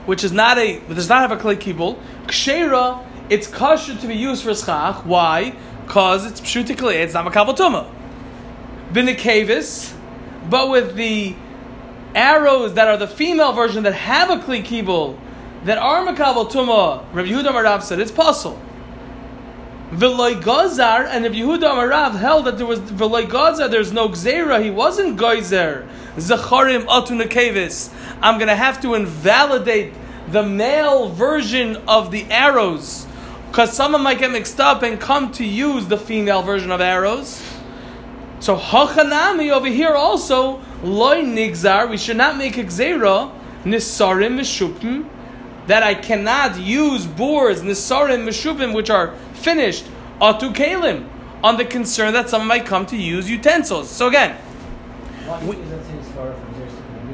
which 0.10 0.24
is 0.24 0.32
not 0.32 0.58
a, 0.58 0.80
does 0.88 1.08
not 1.08 1.22
have 1.22 1.32
a 1.32 1.38
clay 1.38 1.56
kibble. 1.56 1.96
Kshera, 2.26 3.06
it's 3.30 3.46
kosher 3.46 3.96
to 3.96 4.08
be 4.08 4.16
used 4.16 4.44
for 4.44 4.56
schach. 4.56 5.06
Why? 5.06 5.54
Because 5.86 6.26
it's 6.26 6.42
pshuti 6.42 6.76
clay, 6.76 7.04
it's 7.04 7.14
not 7.14 7.32
makabel 7.32 7.56
tumah. 7.56 7.88
Binikavis, 8.92 9.96
but 10.50 10.72
with 10.72 10.96
the 10.96 11.36
arrows 12.16 12.74
that 12.74 12.88
are 12.88 12.98
the 12.98 13.08
female 13.08 13.54
version 13.54 13.84
that 13.84 13.94
have 13.94 14.32
a 14.32 14.38
kli 14.38 14.64
kibul, 14.64 15.16
that 15.66 15.78
are 15.78 16.04
makabel 16.04 16.50
tumah, 16.50 17.06
Rabbi 17.14 17.30
Yehuda 17.30 17.52
Marav 17.52 17.84
said 17.84 18.00
it's 18.00 18.10
possible. 18.10 18.60
V'loy 19.92 20.40
gazar, 20.40 21.08
and 21.08 21.24
Rabbi 21.24 21.38
Yehuda 21.38 21.72
Marav 21.72 22.16
held 22.20 22.46
that 22.46 22.58
there 22.58 22.68
was 22.68 22.80
v'loy 22.80 23.28
gazar, 23.28 23.68
there's 23.70 23.92
no 23.92 24.10
gzera, 24.10 24.62
he 24.64 24.70
wasn't 24.70 25.18
geyser. 25.18 25.88
Zacharim 26.16 26.86
atunakevis. 26.86 27.92
I'm 28.22 28.38
going 28.38 28.50
to 28.50 28.56
have 28.56 28.80
to 28.82 28.94
invalidate 28.94 29.94
the 30.28 30.44
male 30.44 31.10
version 31.10 31.78
of 31.88 32.12
the 32.12 32.26
arrows, 32.30 33.08
because 33.48 33.74
someone 33.74 34.04
might 34.04 34.20
get 34.20 34.30
mixed 34.32 34.60
up 34.60 34.84
and 34.84 35.00
come 35.00 35.32
to 35.32 35.44
use 35.44 35.88
the 35.88 35.98
female 35.98 36.44
version 36.44 36.70
of 36.70 36.82
arrows. 36.82 37.42
So 38.42 38.56
hachanami 38.56 39.52
over 39.52 39.68
here 39.68 39.96
also 39.96 40.62
loy 40.84 41.24
nigzar. 41.24 41.90
We 41.90 41.98
should 41.98 42.18
not 42.18 42.38
make 42.38 42.58
a 42.58 42.64
gzera 42.64 43.32
nisarim 43.64 44.40
mishupim 44.40 45.10
that 45.70 45.84
I 45.84 45.94
cannot 45.94 46.58
use 46.60 47.06
boards 47.06 47.62
nisarim 47.62 48.26
mishupim 48.28 48.74
which 48.74 48.90
are 48.90 49.14
finished 49.34 49.86
atu 50.20 50.52
kalim 50.54 51.08
on 51.44 51.58
the 51.58 51.64
concern 51.66 52.12
that 52.14 52.28
someone 52.28 52.48
might 52.48 52.66
come 52.66 52.86
to 52.88 52.98
use 52.98 53.30
utensils. 53.30 53.88
So 53.90 54.08
again, 54.08 54.36
We- 55.46 55.56
is 55.58 55.70
that 55.70 55.86
seems 55.86 56.08
far 56.10 56.34
from 56.34 56.50
Xeris 56.58 56.74
Tikra? 56.74 57.06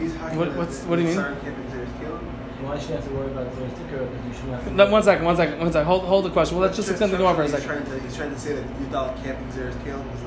He's 0.00 0.14
hacking 0.16 0.38
What- 0.38 0.56
what's- 0.56 0.82
what 0.84 0.96
do 0.96 1.02
you 1.02 1.08
mean? 1.08 1.16
Siren 1.16 1.36
can't 1.42 1.56
be 1.56 1.62
Xeris 1.72 1.92
Kalim. 2.02 2.20
Why 2.66 2.78
should 2.78 2.88
you 2.90 2.94
have 2.96 3.04
to 3.08 3.10
worry 3.14 3.30
about 3.30 3.46
Xeris 3.54 3.74
Tikra? 3.78 4.00
Because 4.10 4.26
you 4.26 4.32
shouldn't 4.34 4.54
have 4.76 4.76
to. 4.76 4.92
one 4.92 5.02
second, 5.04 5.24
one 5.24 5.36
second, 5.36 5.58
one 5.60 5.72
second. 5.72 5.86
Hold, 5.86 6.02
hold 6.04 6.24
the 6.24 6.30
question. 6.30 6.56
Well, 6.58 6.66
let's 6.66 6.76
just 6.76 6.90
extend 6.90 7.12
the 7.12 7.18
door 7.18 7.32
for 7.34 7.42
a 7.42 7.44
He's 7.44 7.52
second. 7.54 7.68
trying 7.68 7.84
to, 7.86 7.98
he's 8.04 8.16
trying 8.16 8.34
to 8.34 8.38
say 8.40 8.52
that 8.54 8.64
Udal 8.82 9.14
can't 9.22 9.38
be 9.38 9.44
Xeris 9.54 9.78
Kalim. 9.86 10.02
Doesn't 10.02 10.02
make 10.02 10.02
any 10.02 10.10
sense. 10.10 10.25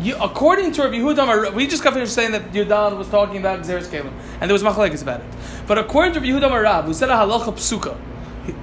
You, 0.00 0.16
according 0.20 0.72
to 0.72 0.82
Rabbi 0.82 0.96
Yehuda, 0.96 1.54
we 1.54 1.66
just 1.66 1.82
got 1.82 1.94
finished 1.94 2.12
saying 2.12 2.32
that 2.32 2.52
Yudal 2.52 2.98
was 2.98 3.08
talking 3.08 3.38
about 3.38 3.60
Xeris 3.60 3.86
Kalim, 3.86 4.12
and 4.40 4.50
there 4.50 4.52
was 4.52 4.62
machlekes 4.62 5.00
about 5.02 5.20
it. 5.20 5.26
But 5.66 5.78
according 5.78 6.12
to 6.14 6.20
Rabbi 6.20 6.32
Yehuda 6.32 6.50
Marab, 6.50 6.84
who 6.84 6.92
said 6.92 7.08
a 7.08 7.14
halacha 7.14 7.54
psuka, 7.54 7.96
he- 8.44 8.54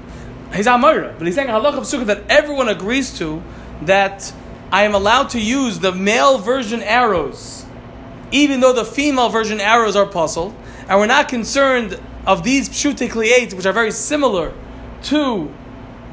he's 0.55 0.67
Amora, 0.67 1.17
but 1.17 1.25
he's 1.25 1.35
saying 1.35 1.49
a 1.49 1.53
halacha 1.53 1.79
psuka 1.79 2.05
that 2.05 2.21
everyone 2.29 2.69
agrees 2.69 3.17
to 3.17 3.41
that 3.81 4.31
I 4.71 4.83
am 4.83 4.93
allowed 4.93 5.29
to 5.31 5.39
use 5.39 5.79
the 5.79 5.91
male 5.91 6.37
version 6.37 6.83
arrows, 6.83 7.65
even 8.31 8.59
though 8.59 8.73
the 8.73 8.85
female 8.85 9.29
version 9.29 9.59
arrows 9.59 9.95
are 9.95 10.05
puzzled, 10.05 10.53
and 10.87 10.99
we're 10.99 11.07
not 11.07 11.29
concerned 11.29 11.99
of 12.27 12.43
these 12.43 12.69
pshutikli 12.69 13.31
eight, 13.31 13.53
which 13.53 13.65
are 13.65 13.73
very 13.73 13.91
similar 13.91 14.53
to 15.03 15.51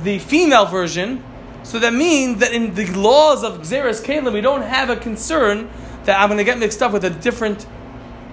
the 0.02 0.18
female 0.18 0.64
version. 0.64 1.22
So 1.62 1.78
that 1.78 1.92
means 1.92 2.40
that 2.40 2.52
in 2.52 2.74
the 2.74 2.86
laws 2.86 3.44
of 3.44 3.60
Xeris 3.60 4.02
Kalim, 4.04 4.32
we 4.32 4.40
don't 4.40 4.62
have 4.62 4.90
a 4.90 4.96
concern 4.96 5.70
that 6.04 6.18
I'm 6.20 6.28
going 6.28 6.38
to 6.38 6.44
get 6.44 6.58
mixed 6.58 6.82
up 6.82 6.92
with 6.92 7.04
a 7.04 7.10
different 7.10 7.66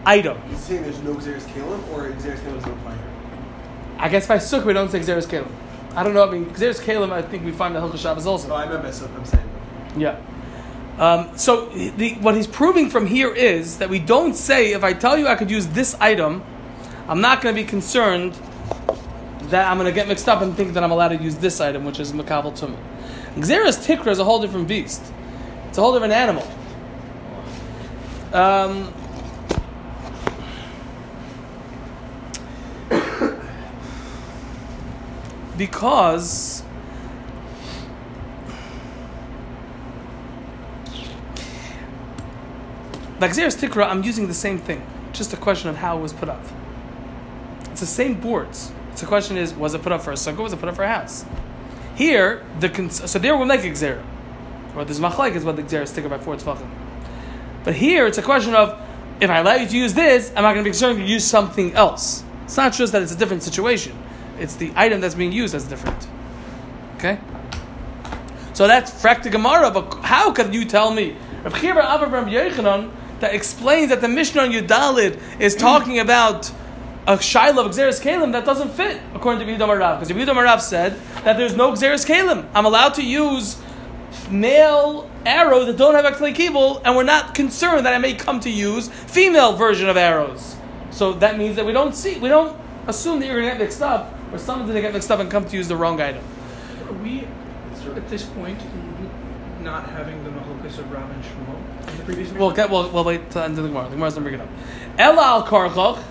item. 0.05 0.41
He's 0.49 0.59
saying 0.59 0.83
there's 0.83 0.99
no 1.01 1.13
Xeris 1.15 1.43
Kalim, 1.53 1.85
or 1.89 2.09
Xeris 2.11 2.39
Kalim 2.39 2.55
doesn't 2.55 2.71
apply 2.71 2.93
here. 2.95 3.03
I 3.99 4.09
guess 4.09 4.27
by 4.27 4.37
Sukkah 4.37 4.65
we 4.65 4.73
don't 4.73 4.89
say 4.89 4.99
Xeris 4.99 5.27
Kalim. 5.27 5.51
I 5.95 6.03
don't 6.03 6.13
know. 6.13 6.27
I 6.27 6.31
mean, 6.31 6.45
Xeris 6.47 6.79
Kalim, 6.81 7.11
I 7.11 7.21
think 7.21 7.43
we 7.43 7.51
find 7.51 7.75
the 7.75 7.79
Hilchah 7.79 7.97
Shabbos 7.97 8.27
Oh, 8.27 8.31
also. 8.31 8.53
I 8.55 8.67
meant 8.67 8.83
by 8.83 8.89
Sukkah. 8.89 9.15
I'm 9.15 9.25
saying. 9.25 9.49
Yeah. 9.97 10.19
Um, 10.99 11.37
so 11.37 11.67
the, 11.67 12.13
what 12.21 12.35
he's 12.35 12.47
proving 12.47 12.89
from 12.89 13.05
here 13.05 13.31
is 13.33 13.77
that 13.79 13.89
we 13.89 13.99
don't 13.99 14.35
say 14.35 14.73
if 14.73 14.83
I 14.83 14.93
tell 14.93 15.17
you 15.17 15.27
I 15.27 15.35
could 15.35 15.51
use 15.51 15.67
this 15.67 15.95
item, 15.95 16.43
I'm 17.07 17.21
not 17.21 17.41
going 17.41 17.53
to 17.55 17.61
be 17.61 17.67
concerned 17.67 18.33
that 19.49 19.69
I'm 19.69 19.77
going 19.77 19.87
to 19.89 19.93
get 19.93 20.07
mixed 20.07 20.27
up 20.27 20.41
and 20.41 20.55
think 20.55 20.73
that 20.73 20.83
I'm 20.83 20.91
allowed 20.91 21.09
to 21.09 21.17
use 21.17 21.35
this 21.35 21.61
item, 21.61 21.85
which 21.85 21.99
is 21.99 22.13
Makabal 22.13 22.57
Tumah. 22.57 22.77
Xeris 23.41 23.85
Tikra 23.85 24.07
is 24.07 24.19
a 24.19 24.23
whole 24.23 24.39
different 24.39 24.67
beast. 24.67 25.01
It's 25.69 25.77
a 25.77 25.81
whole 25.81 25.93
different 25.93 26.13
animal. 26.13 26.47
Um, 28.33 28.93
because 35.57 36.63
like 43.19 43.31
Xeris 43.31 43.57
Tikra, 43.59 43.87
I'm 43.87 44.03
using 44.03 44.27
the 44.27 44.33
same 44.33 44.57
thing. 44.57 44.85
Just 45.13 45.33
a 45.33 45.37
question 45.37 45.69
of 45.69 45.77
how 45.77 45.97
it 45.97 46.01
was 46.01 46.13
put 46.13 46.29
up. 46.29 46.43
It's 47.71 47.81
the 47.81 47.87
same 47.87 48.19
boards. 48.19 48.71
The 48.95 49.05
question 49.05 49.37
is, 49.37 49.53
was 49.53 49.75
it 49.75 49.83
put 49.83 49.91
up 49.91 50.01
for 50.01 50.11
a 50.11 50.15
sukkah? 50.15 50.37
Was 50.37 50.53
it 50.53 50.59
put 50.59 50.69
up 50.69 50.75
for 50.75 50.83
a 50.83 50.87
house? 50.87 51.23
Here, 51.97 52.45
the 52.59 52.89
so 52.91 53.17
there 53.17 53.35
we'll 53.35 53.47
make 53.47 53.63
a 53.63 53.69
gzera. 53.71 54.05
Or 54.75 54.85
this 54.85 54.99
machlaik 54.99 55.35
is 55.35 55.43
what 55.43 55.55
the 55.55 55.63
gzera 55.63 55.87
sticker 55.87 56.07
by 56.07 56.19
four 56.19 56.35
tefachim. 56.35 56.69
But 57.63 57.73
here 57.73 58.05
it's 58.05 58.19
a 58.19 58.21
question 58.21 58.53
of 58.53 58.79
if 59.19 59.31
I 59.31 59.39
allow 59.39 59.55
you 59.55 59.67
to 59.67 59.75
use 59.75 59.95
this, 59.95 60.29
am 60.35 60.45
I 60.45 60.53
going 60.53 60.57
to 60.57 60.63
be 60.63 60.69
concerned 60.69 60.99
to 60.99 61.03
use 61.03 61.25
something 61.25 61.73
else? 61.73 62.23
It's 62.43 62.55
not 62.55 62.73
just 62.73 62.93
that 62.93 63.01
it's 63.01 63.13
a 63.13 63.17
different 63.17 63.41
situation; 63.41 63.97
it's 64.37 64.55
the 64.57 64.71
item 64.75 65.01
that's 65.01 65.15
being 65.15 65.31
used 65.31 65.55
that's 65.55 65.65
different. 65.65 66.07
Okay. 66.97 67.19
So 68.53 68.67
that's 68.67 68.91
frak 68.91 69.29
Gemara. 69.31 69.71
But 69.71 69.91
how 70.03 70.31
could 70.31 70.53
you 70.53 70.65
tell 70.65 70.91
me 70.91 71.17
Rav 71.43 71.53
Chiva 71.55 71.83
Abba 71.83 72.05
Rav 72.05 72.27
Yechanan 72.27 72.91
that 73.21 73.33
explains 73.33 73.89
that 73.89 74.01
the 74.01 74.07
Mishnah 74.07 74.43
on 74.43 74.51
Yudalid 74.51 75.19
is 75.39 75.55
talking 75.55 75.97
about 75.97 76.51
a 77.07 77.15
shaila 77.15 77.65
of 77.65 77.71
Xeris 77.71 78.01
Kalim 78.01 78.33
that 78.33 78.43
doesn't 78.43 78.69
fit 78.71 79.01
according 79.13 79.47
to 79.47 79.51
Yehuda 79.51 79.67
Marav. 79.67 79.99
Because 79.99 80.15
Yehuda 80.15 80.35
Marav 80.35 80.59
said 80.59 80.99
that 81.23 81.37
there's 81.37 81.55
no 81.55 81.71
Xeris 81.71 82.05
Kalim. 82.05 82.45
I'm 82.53 82.65
allowed 82.65 82.95
to 82.95 83.03
use 83.03 83.57
male 84.29 85.09
arrows 85.25 85.67
that 85.67 85.77
don't 85.77 85.95
have 85.95 86.05
Aklei 86.05 86.35
Kibble, 86.35 86.81
and 86.83 86.97
we're 86.97 87.03
not 87.03 87.33
concerned 87.33 87.85
that 87.85 87.93
I 87.93 87.97
may 87.97 88.13
come 88.13 88.41
to 88.41 88.49
use 88.49 88.89
female 88.89 89.53
version 89.55 89.87
of 89.87 89.95
arrows. 89.95 90.57
So 90.91 91.13
that 91.13 91.37
means 91.37 91.55
that 91.55 91.65
we 91.65 91.71
don't 91.71 91.95
see, 91.95 92.19
we 92.19 92.27
don't 92.27 92.59
assume 92.87 93.19
that 93.19 93.27
you're 93.27 93.39
going 93.39 93.51
to 93.51 93.57
get 93.57 93.63
mixed 93.63 93.81
up, 93.81 94.13
or 94.33 94.37
someone's 94.37 94.69
going 94.69 94.81
to 94.81 94.81
get 94.81 94.93
mixed 94.93 95.09
up 95.09 95.19
and 95.19 95.31
come 95.31 95.45
to 95.45 95.55
use 95.55 95.67
the 95.69 95.77
wrong 95.77 96.01
item. 96.01 96.23
Are 96.87 96.93
we 96.93 97.25
at 97.95 98.09
this 98.09 98.23
point 98.23 98.59
not 99.61 99.89
having 99.89 100.23
the 100.23 100.29
mahokas 100.29 100.77
of 100.77 100.91
Rav 100.91 101.09
and 101.09 101.23
Shmuel 101.23 101.89
in 101.89 101.97
the 101.97 102.03
previous? 102.03 102.31
We'll 102.31 102.51
get. 102.51 102.69
We'll, 102.69 102.89
we'll 102.89 103.03
wait 103.03 103.29
till 103.31 103.41
the 103.41 103.45
end 103.45 103.57
of 103.57 103.63
the 103.63 103.69
Gemara. 103.69 103.85
The 103.85 103.91
Gemara's 103.91 104.15
gonna 104.15 104.23
bring 104.23 104.35
it 104.35 104.41
up. 104.41 104.49
Ella 104.97 105.23
al 105.23 105.47
karchach. 105.47 106.03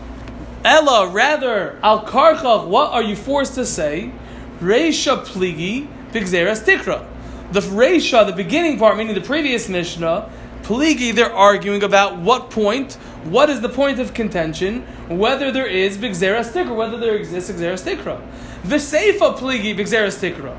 Ella, 0.66 1.08
rather 1.08 1.78
al 1.80 2.04
karchach. 2.04 2.66
What 2.66 2.90
are 2.92 3.02
you 3.02 3.14
forced 3.14 3.54
to 3.54 3.64
say? 3.64 4.10
Reisha 4.58 5.24
pligi 5.24 5.86
bigzeras 6.10 6.64
tikra. 6.64 7.06
The 7.52 7.60
reisha, 7.60 8.26
the 8.26 8.32
beginning 8.32 8.76
part, 8.76 8.96
meaning 8.96 9.14
the 9.14 9.20
previous 9.20 9.68
mishnah, 9.68 10.28
pligi. 10.62 11.14
They're 11.14 11.32
arguing 11.32 11.84
about 11.84 12.18
what 12.18 12.50
point. 12.50 12.94
What 13.22 13.48
is 13.48 13.60
the 13.60 13.68
point 13.68 14.00
of 14.00 14.12
contention? 14.12 14.82
Whether 15.08 15.52
there 15.52 15.66
is 15.66 15.98
bigzeras 15.98 16.50
tikra, 16.52 16.74
whether 16.74 16.98
there 16.98 17.14
exists 17.14 17.48
bigzeras 17.48 17.84
tikra. 17.84 18.20
V'seifa 18.64 19.38
pligi 19.38 19.72
bigzeras 19.72 20.18
tikra, 20.18 20.58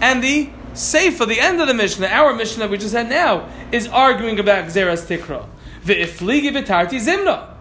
and 0.00 0.24
the 0.24 0.50
Seifa, 0.74 1.26
the 1.26 1.40
end 1.40 1.58
of 1.58 1.68
the 1.68 1.72
Mishnah, 1.72 2.08
our 2.08 2.34
Mishnah 2.34 2.66
we 2.66 2.76
just 2.76 2.94
had 2.94 3.08
now, 3.08 3.48
is 3.72 3.88
arguing 3.88 4.38
about 4.38 4.66
Xeras 4.66 5.06
Tikra. 5.06 5.46
V'ifligi 5.82 6.52
v'tarti 6.52 7.00
zimna. 7.00 7.55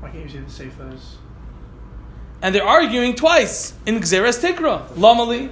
Why 0.00 0.10
can't 0.10 0.24
you 0.24 0.48
say 0.48 0.66
the 0.66 0.70
Seifa 0.70 0.94
is? 0.94 1.16
And 2.42 2.54
they're 2.54 2.66
arguing 2.66 3.14
twice 3.14 3.74
in 3.86 3.96
Xeras 3.96 4.40
Tikra. 4.40 4.88
Lamali. 4.90 5.50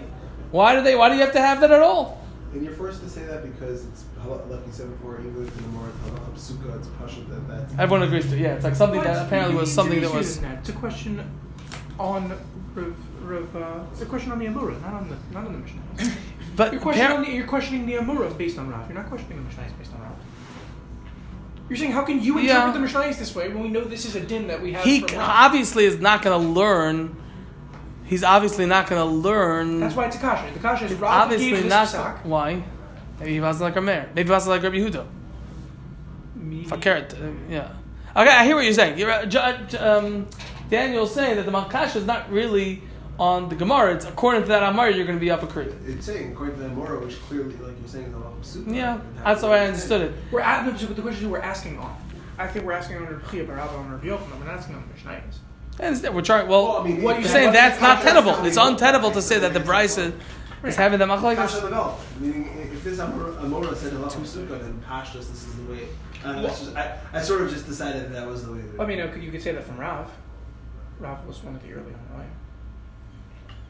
Why 0.53 0.77
do 0.77 0.83
they? 0.83 0.95
Why 0.95 1.09
do 1.09 1.17
you 1.17 1.23
have 1.23 1.33
to 1.33 1.41
have 1.41 1.61
that 1.61 1.71
at 1.71 1.81
all? 1.81 2.23
And 2.53 2.65
you're 2.65 2.73
forced 2.73 3.01
to 3.03 3.09
say 3.11 3.25
that 3.25 3.43
because 3.43 3.85
it's 3.87 4.05
like 4.25 4.67
you 4.67 4.73
said 4.73 4.91
before, 4.91 5.19
English 5.19 5.51
and 5.51 5.65
the 5.65 5.69
more 5.69 5.91
Sukkah, 6.35 6.79
it's 6.79 6.89
Pasha 6.99 7.21
that 7.23 7.49
that's. 7.49 7.73
Everyone 7.79 8.07
agrees 8.07 8.29
to. 8.31 8.37
Yeah, 8.37 8.55
it's 8.55 8.65
like 8.65 8.77
something 8.77 9.03
that 9.03 9.27
apparently 9.27 9.57
was 9.57 9.73
something 9.73 10.01
that 10.01 10.13
was. 10.13 10.43
It's 10.43 10.69
a 10.69 10.73
question 10.73 11.29
on 11.99 12.31
Rav. 12.75 12.95
Rav 13.23 13.57
uh, 13.57 13.85
it's 13.93 14.03
a 14.03 14.07
question 14.07 14.33
on 14.33 14.39
the 14.39 14.47
Amura, 14.47 14.81
not 14.83 14.95
on 14.95 15.09
the 15.09 15.17
not 15.33 15.47
on 15.47 15.53
the 15.53 15.59
Mishnah. 15.59 16.17
But 16.55 16.73
You're 16.73 16.81
questioning, 16.81 17.11
appar- 17.11 17.17
on 17.17 17.25
the, 17.25 17.31
you're 17.33 17.47
questioning 17.47 17.87
the 17.87 17.95
Amura 17.95 18.37
based 18.39 18.59
on 18.59 18.71
Rav. 18.71 18.89
You're 18.89 18.99
not 18.99 19.09
questioning 19.09 19.39
the 19.39 19.45
Mishnah 19.45 19.65
based 19.79 19.93
on 19.93 20.01
Rav. 20.01 20.13
You're 21.69 21.77
saying 21.77 21.93
how 21.93 22.03
can 22.03 22.23
you 22.23 22.39
interpret 22.39 22.45
Yeah. 22.67 22.71
the 22.73 22.79
Mishnah 22.79 23.01
this 23.15 23.35
way 23.35 23.49
when 23.49 23.63
we 23.63 23.69
know 23.69 23.83
this 23.83 24.05
is 24.05 24.15
a 24.15 24.21
din 24.21 24.47
that 24.49 24.63
we 24.63 24.73
have 24.73 24.85
he 24.85 25.05
obviously 25.17 25.85
is 25.85 25.99
not 26.01 26.23
going 26.23 26.41
to 26.41 26.49
learn. 26.49 27.17
He's 28.05 28.23
obviously 28.23 28.67
not 28.67 28.89
going 28.89 29.01
to 29.03 29.13
learn. 29.13 29.81
That's 29.81 29.97
why 29.97 30.07
it's 30.07 30.15
a 30.17 30.21
kasha. 30.21 30.53
The 30.55 30.61
kasha 30.61 30.85
is 30.85 30.95
Rav 30.95 31.23
obviously 31.23 31.69
not. 31.69 31.89
psak. 31.89 32.25
Why? 32.25 32.63
Maybe 33.19 33.33
he 33.33 33.41
wasn't 33.41 33.63
like 33.65 33.77
a 33.77 33.81
mayor. 33.83 34.09
Maybe 34.15 34.29
he 34.29 34.33
wasn't 34.33 34.51
like 34.51 34.63
Rabbi 34.63 34.77
Yehuda. 34.77 35.07
Fakert, 36.69 37.15
uh, 37.15 37.33
yeah. 37.51 37.73
Okay, 38.15 38.31
I 38.31 38.45
hear 38.45 38.55
what 38.57 38.65
you're 38.65 38.73
saying. 38.75 38.99
You're, 38.99 39.11
uh, 39.11 39.67
um, 39.79 40.27
Daniel's 40.71 41.15
saying 41.15 41.37
that 41.37 41.47
the 41.47 41.53
Malkash 41.53 41.97
is 41.97 42.07
not 42.07 42.31
really 42.31 42.83
on 43.19 43.49
the 43.49 43.55
Gemara. 43.57 43.95
It's 43.95 44.05
according 44.05 44.43
to 44.43 44.49
that 44.49 44.63
Amar, 44.63 44.91
you're 44.91 45.07
going 45.07 45.19
to 45.19 45.21
be 45.21 45.31
up 45.31 45.43
a 45.43 45.47
creek. 45.47 45.69
It's 45.87 46.07
saying 46.07 46.33
according 46.33 46.57
to 46.57 46.63
the 46.63 46.69
Mora, 46.69 47.01
which 47.01 47.21
clearly, 47.23 47.55
like 47.57 47.79
you're 47.81 47.89
saying, 47.89 48.07
is 48.07 48.57
a 48.57 48.59
Sukkah. 48.59 48.75
Yeah, 48.75 49.01
that's 49.25 49.43
how 49.43 49.53
I 49.53 49.61
understood 49.67 50.03
it. 50.03 50.15
We're 50.31 50.41
at 50.41 50.67
no, 50.67 50.77
so 50.77 50.87
the 50.87 51.03
question 51.03 51.25
is 51.25 51.31
we're 51.31 51.39
asking 51.39 51.79
on. 51.79 51.97
I 52.39 52.47
think 52.47 52.65
we're 52.67 52.73
asking 52.73 52.99
on 52.99 53.07
Rabbi 53.07 53.31
Chia 53.31 53.45
Barabba 53.45 53.73
on 53.79 53.91
Rabbi 53.91 54.07
Yochanan. 54.07 54.39
We're 54.39 54.45
not 54.47 54.59
asking 54.59 54.75
on 54.77 54.83
the 54.89 54.95
Mishnah. 54.95 55.23
And 55.79 55.89
instead, 55.89 56.15
we're 56.15 56.23
trying. 56.23 56.49
Well, 56.49 56.65
Well, 56.65 56.77
I 56.79 56.85
mean, 56.85 57.03
what 57.03 57.21
you're 57.21 57.29
saying 57.29 57.49
wasn't 57.49 57.55
that's 57.55 57.81
not 57.81 58.03
tenable. 58.03 58.45
It's 58.45 58.57
untenable 58.57 59.11
to 59.13 59.23
say 59.23 59.39
that 59.39 59.53
the 59.55 59.61
Brisa 59.61 60.13
is 60.65 60.77
having 60.77 60.99
the 60.99 61.07
Kasha 61.07 61.23
machlekes. 61.23 61.71
Navel. 61.71 61.99
Meaning, 62.21 62.71
if 62.73 62.85
this 62.85 62.99
Amora 62.99 63.37
Amora 63.41 63.75
said 63.77 63.93
a 63.93 63.97
Sukkah, 63.97 64.61
then 64.61 64.83
Pashtus, 64.87 65.15
this 65.31 65.47
is 65.47 65.55
the 65.57 65.73
way. 65.73 65.89
Uh, 66.25 66.43
that's 66.43 66.61
just, 66.61 66.77
I, 66.77 66.99
I 67.13 67.23
sort 67.23 67.43
of 67.43 67.51
just 67.51 67.67
decided 67.67 68.05
that, 68.05 68.13
that 68.13 68.27
was 68.27 68.45
the 68.45 68.53
way. 68.53 68.61
that- 68.61 68.81
I 68.83 68.87
mean, 68.87 68.99
you 69.23 69.31
could 69.31 69.43
say 69.43 69.53
that 69.53 69.65
from 69.65 69.79
Rav. 69.79 70.11
Rav 70.99 71.27
was 71.27 71.43
one 71.43 71.55
of 71.55 71.63
the 71.63 71.73
early 71.73 71.93
on, 71.93 72.19
right? 72.19 72.27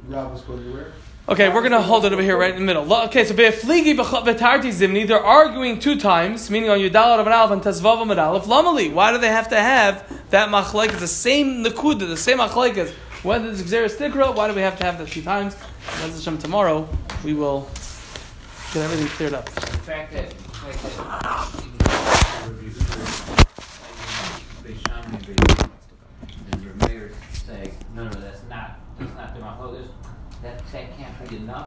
Rob 0.08 0.32
was 0.32 0.42
going 0.42 0.64
to 0.64 0.72
where? 0.72 0.92
Okay, 1.28 1.48
we're 1.48 1.62
gonna 1.62 1.82
hold 1.82 2.04
it 2.04 2.12
over 2.12 2.22
here 2.22 2.38
right 2.38 2.54
in 2.54 2.60
the 2.60 2.64
middle. 2.64 2.92
Okay, 3.06 3.24
so 3.24 3.34
be'efligi 3.34 3.96
b'tarti 3.96 4.70
zimni, 4.70 5.04
they're 5.08 5.18
arguing 5.18 5.80
two 5.80 5.98
times, 5.98 6.48
meaning 6.52 6.70
on 6.70 6.78
Yudal 6.78 7.18
Rav 7.18 7.26
Aleph 7.26 7.50
and 7.50 7.62
Tezvav 7.62 7.98
Amud 7.98 8.16
Aleph. 8.24 8.44
Lamali, 8.44 8.92
why 8.92 9.10
do 9.10 9.18
they 9.18 9.26
have 9.26 9.48
to 9.48 9.56
have 9.60 10.04
that 10.30 10.50
machlekes, 10.50 11.00
the 11.00 11.08
same 11.08 11.64
nakuda, 11.64 12.06
the 12.06 12.16
same 12.16 12.38
machlekes? 12.38 12.92
Whether 13.24 13.48
it's 13.50 13.62
Xeris 13.62 13.96
Tikra, 13.96 14.36
why 14.36 14.46
do 14.46 14.54
we 14.54 14.60
have 14.60 14.78
to 14.78 14.84
have 14.84 14.98
that 14.98 15.08
two 15.08 15.22
times? 15.22 15.56
And 15.56 16.12
Bez 16.12 16.24
Hashem, 16.24 16.38
tomorrow 16.38 16.88
we 17.24 17.34
will 17.34 17.68
get 18.72 18.84
everything 18.84 19.08
cleared 19.08 19.34
up. 19.34 19.46
The 19.46 19.60
fact 19.78 20.12
that, 20.12 20.30
the 20.30 20.36
fact 20.36 20.80
that 20.80 21.64
even 21.64 21.78
Rabbi 22.46 22.66
Yehuda, 22.68 23.46
Beis 24.62 24.78
Shammai, 24.86 25.18
Beis- 25.18 26.62
your 26.62 26.74
mayor 26.88 27.10
say, 27.32 27.72
no, 27.96 28.04
no, 28.04 28.10
that's 28.20 28.42
not, 28.48 28.78
that's 28.98 29.14
not 29.14 29.34
the 29.34 29.40
Mahogas, 29.40 29.88
that, 30.42 30.62
that 30.72 30.96
can't 30.96 31.30
be 31.30 31.36
enough. 31.36 31.54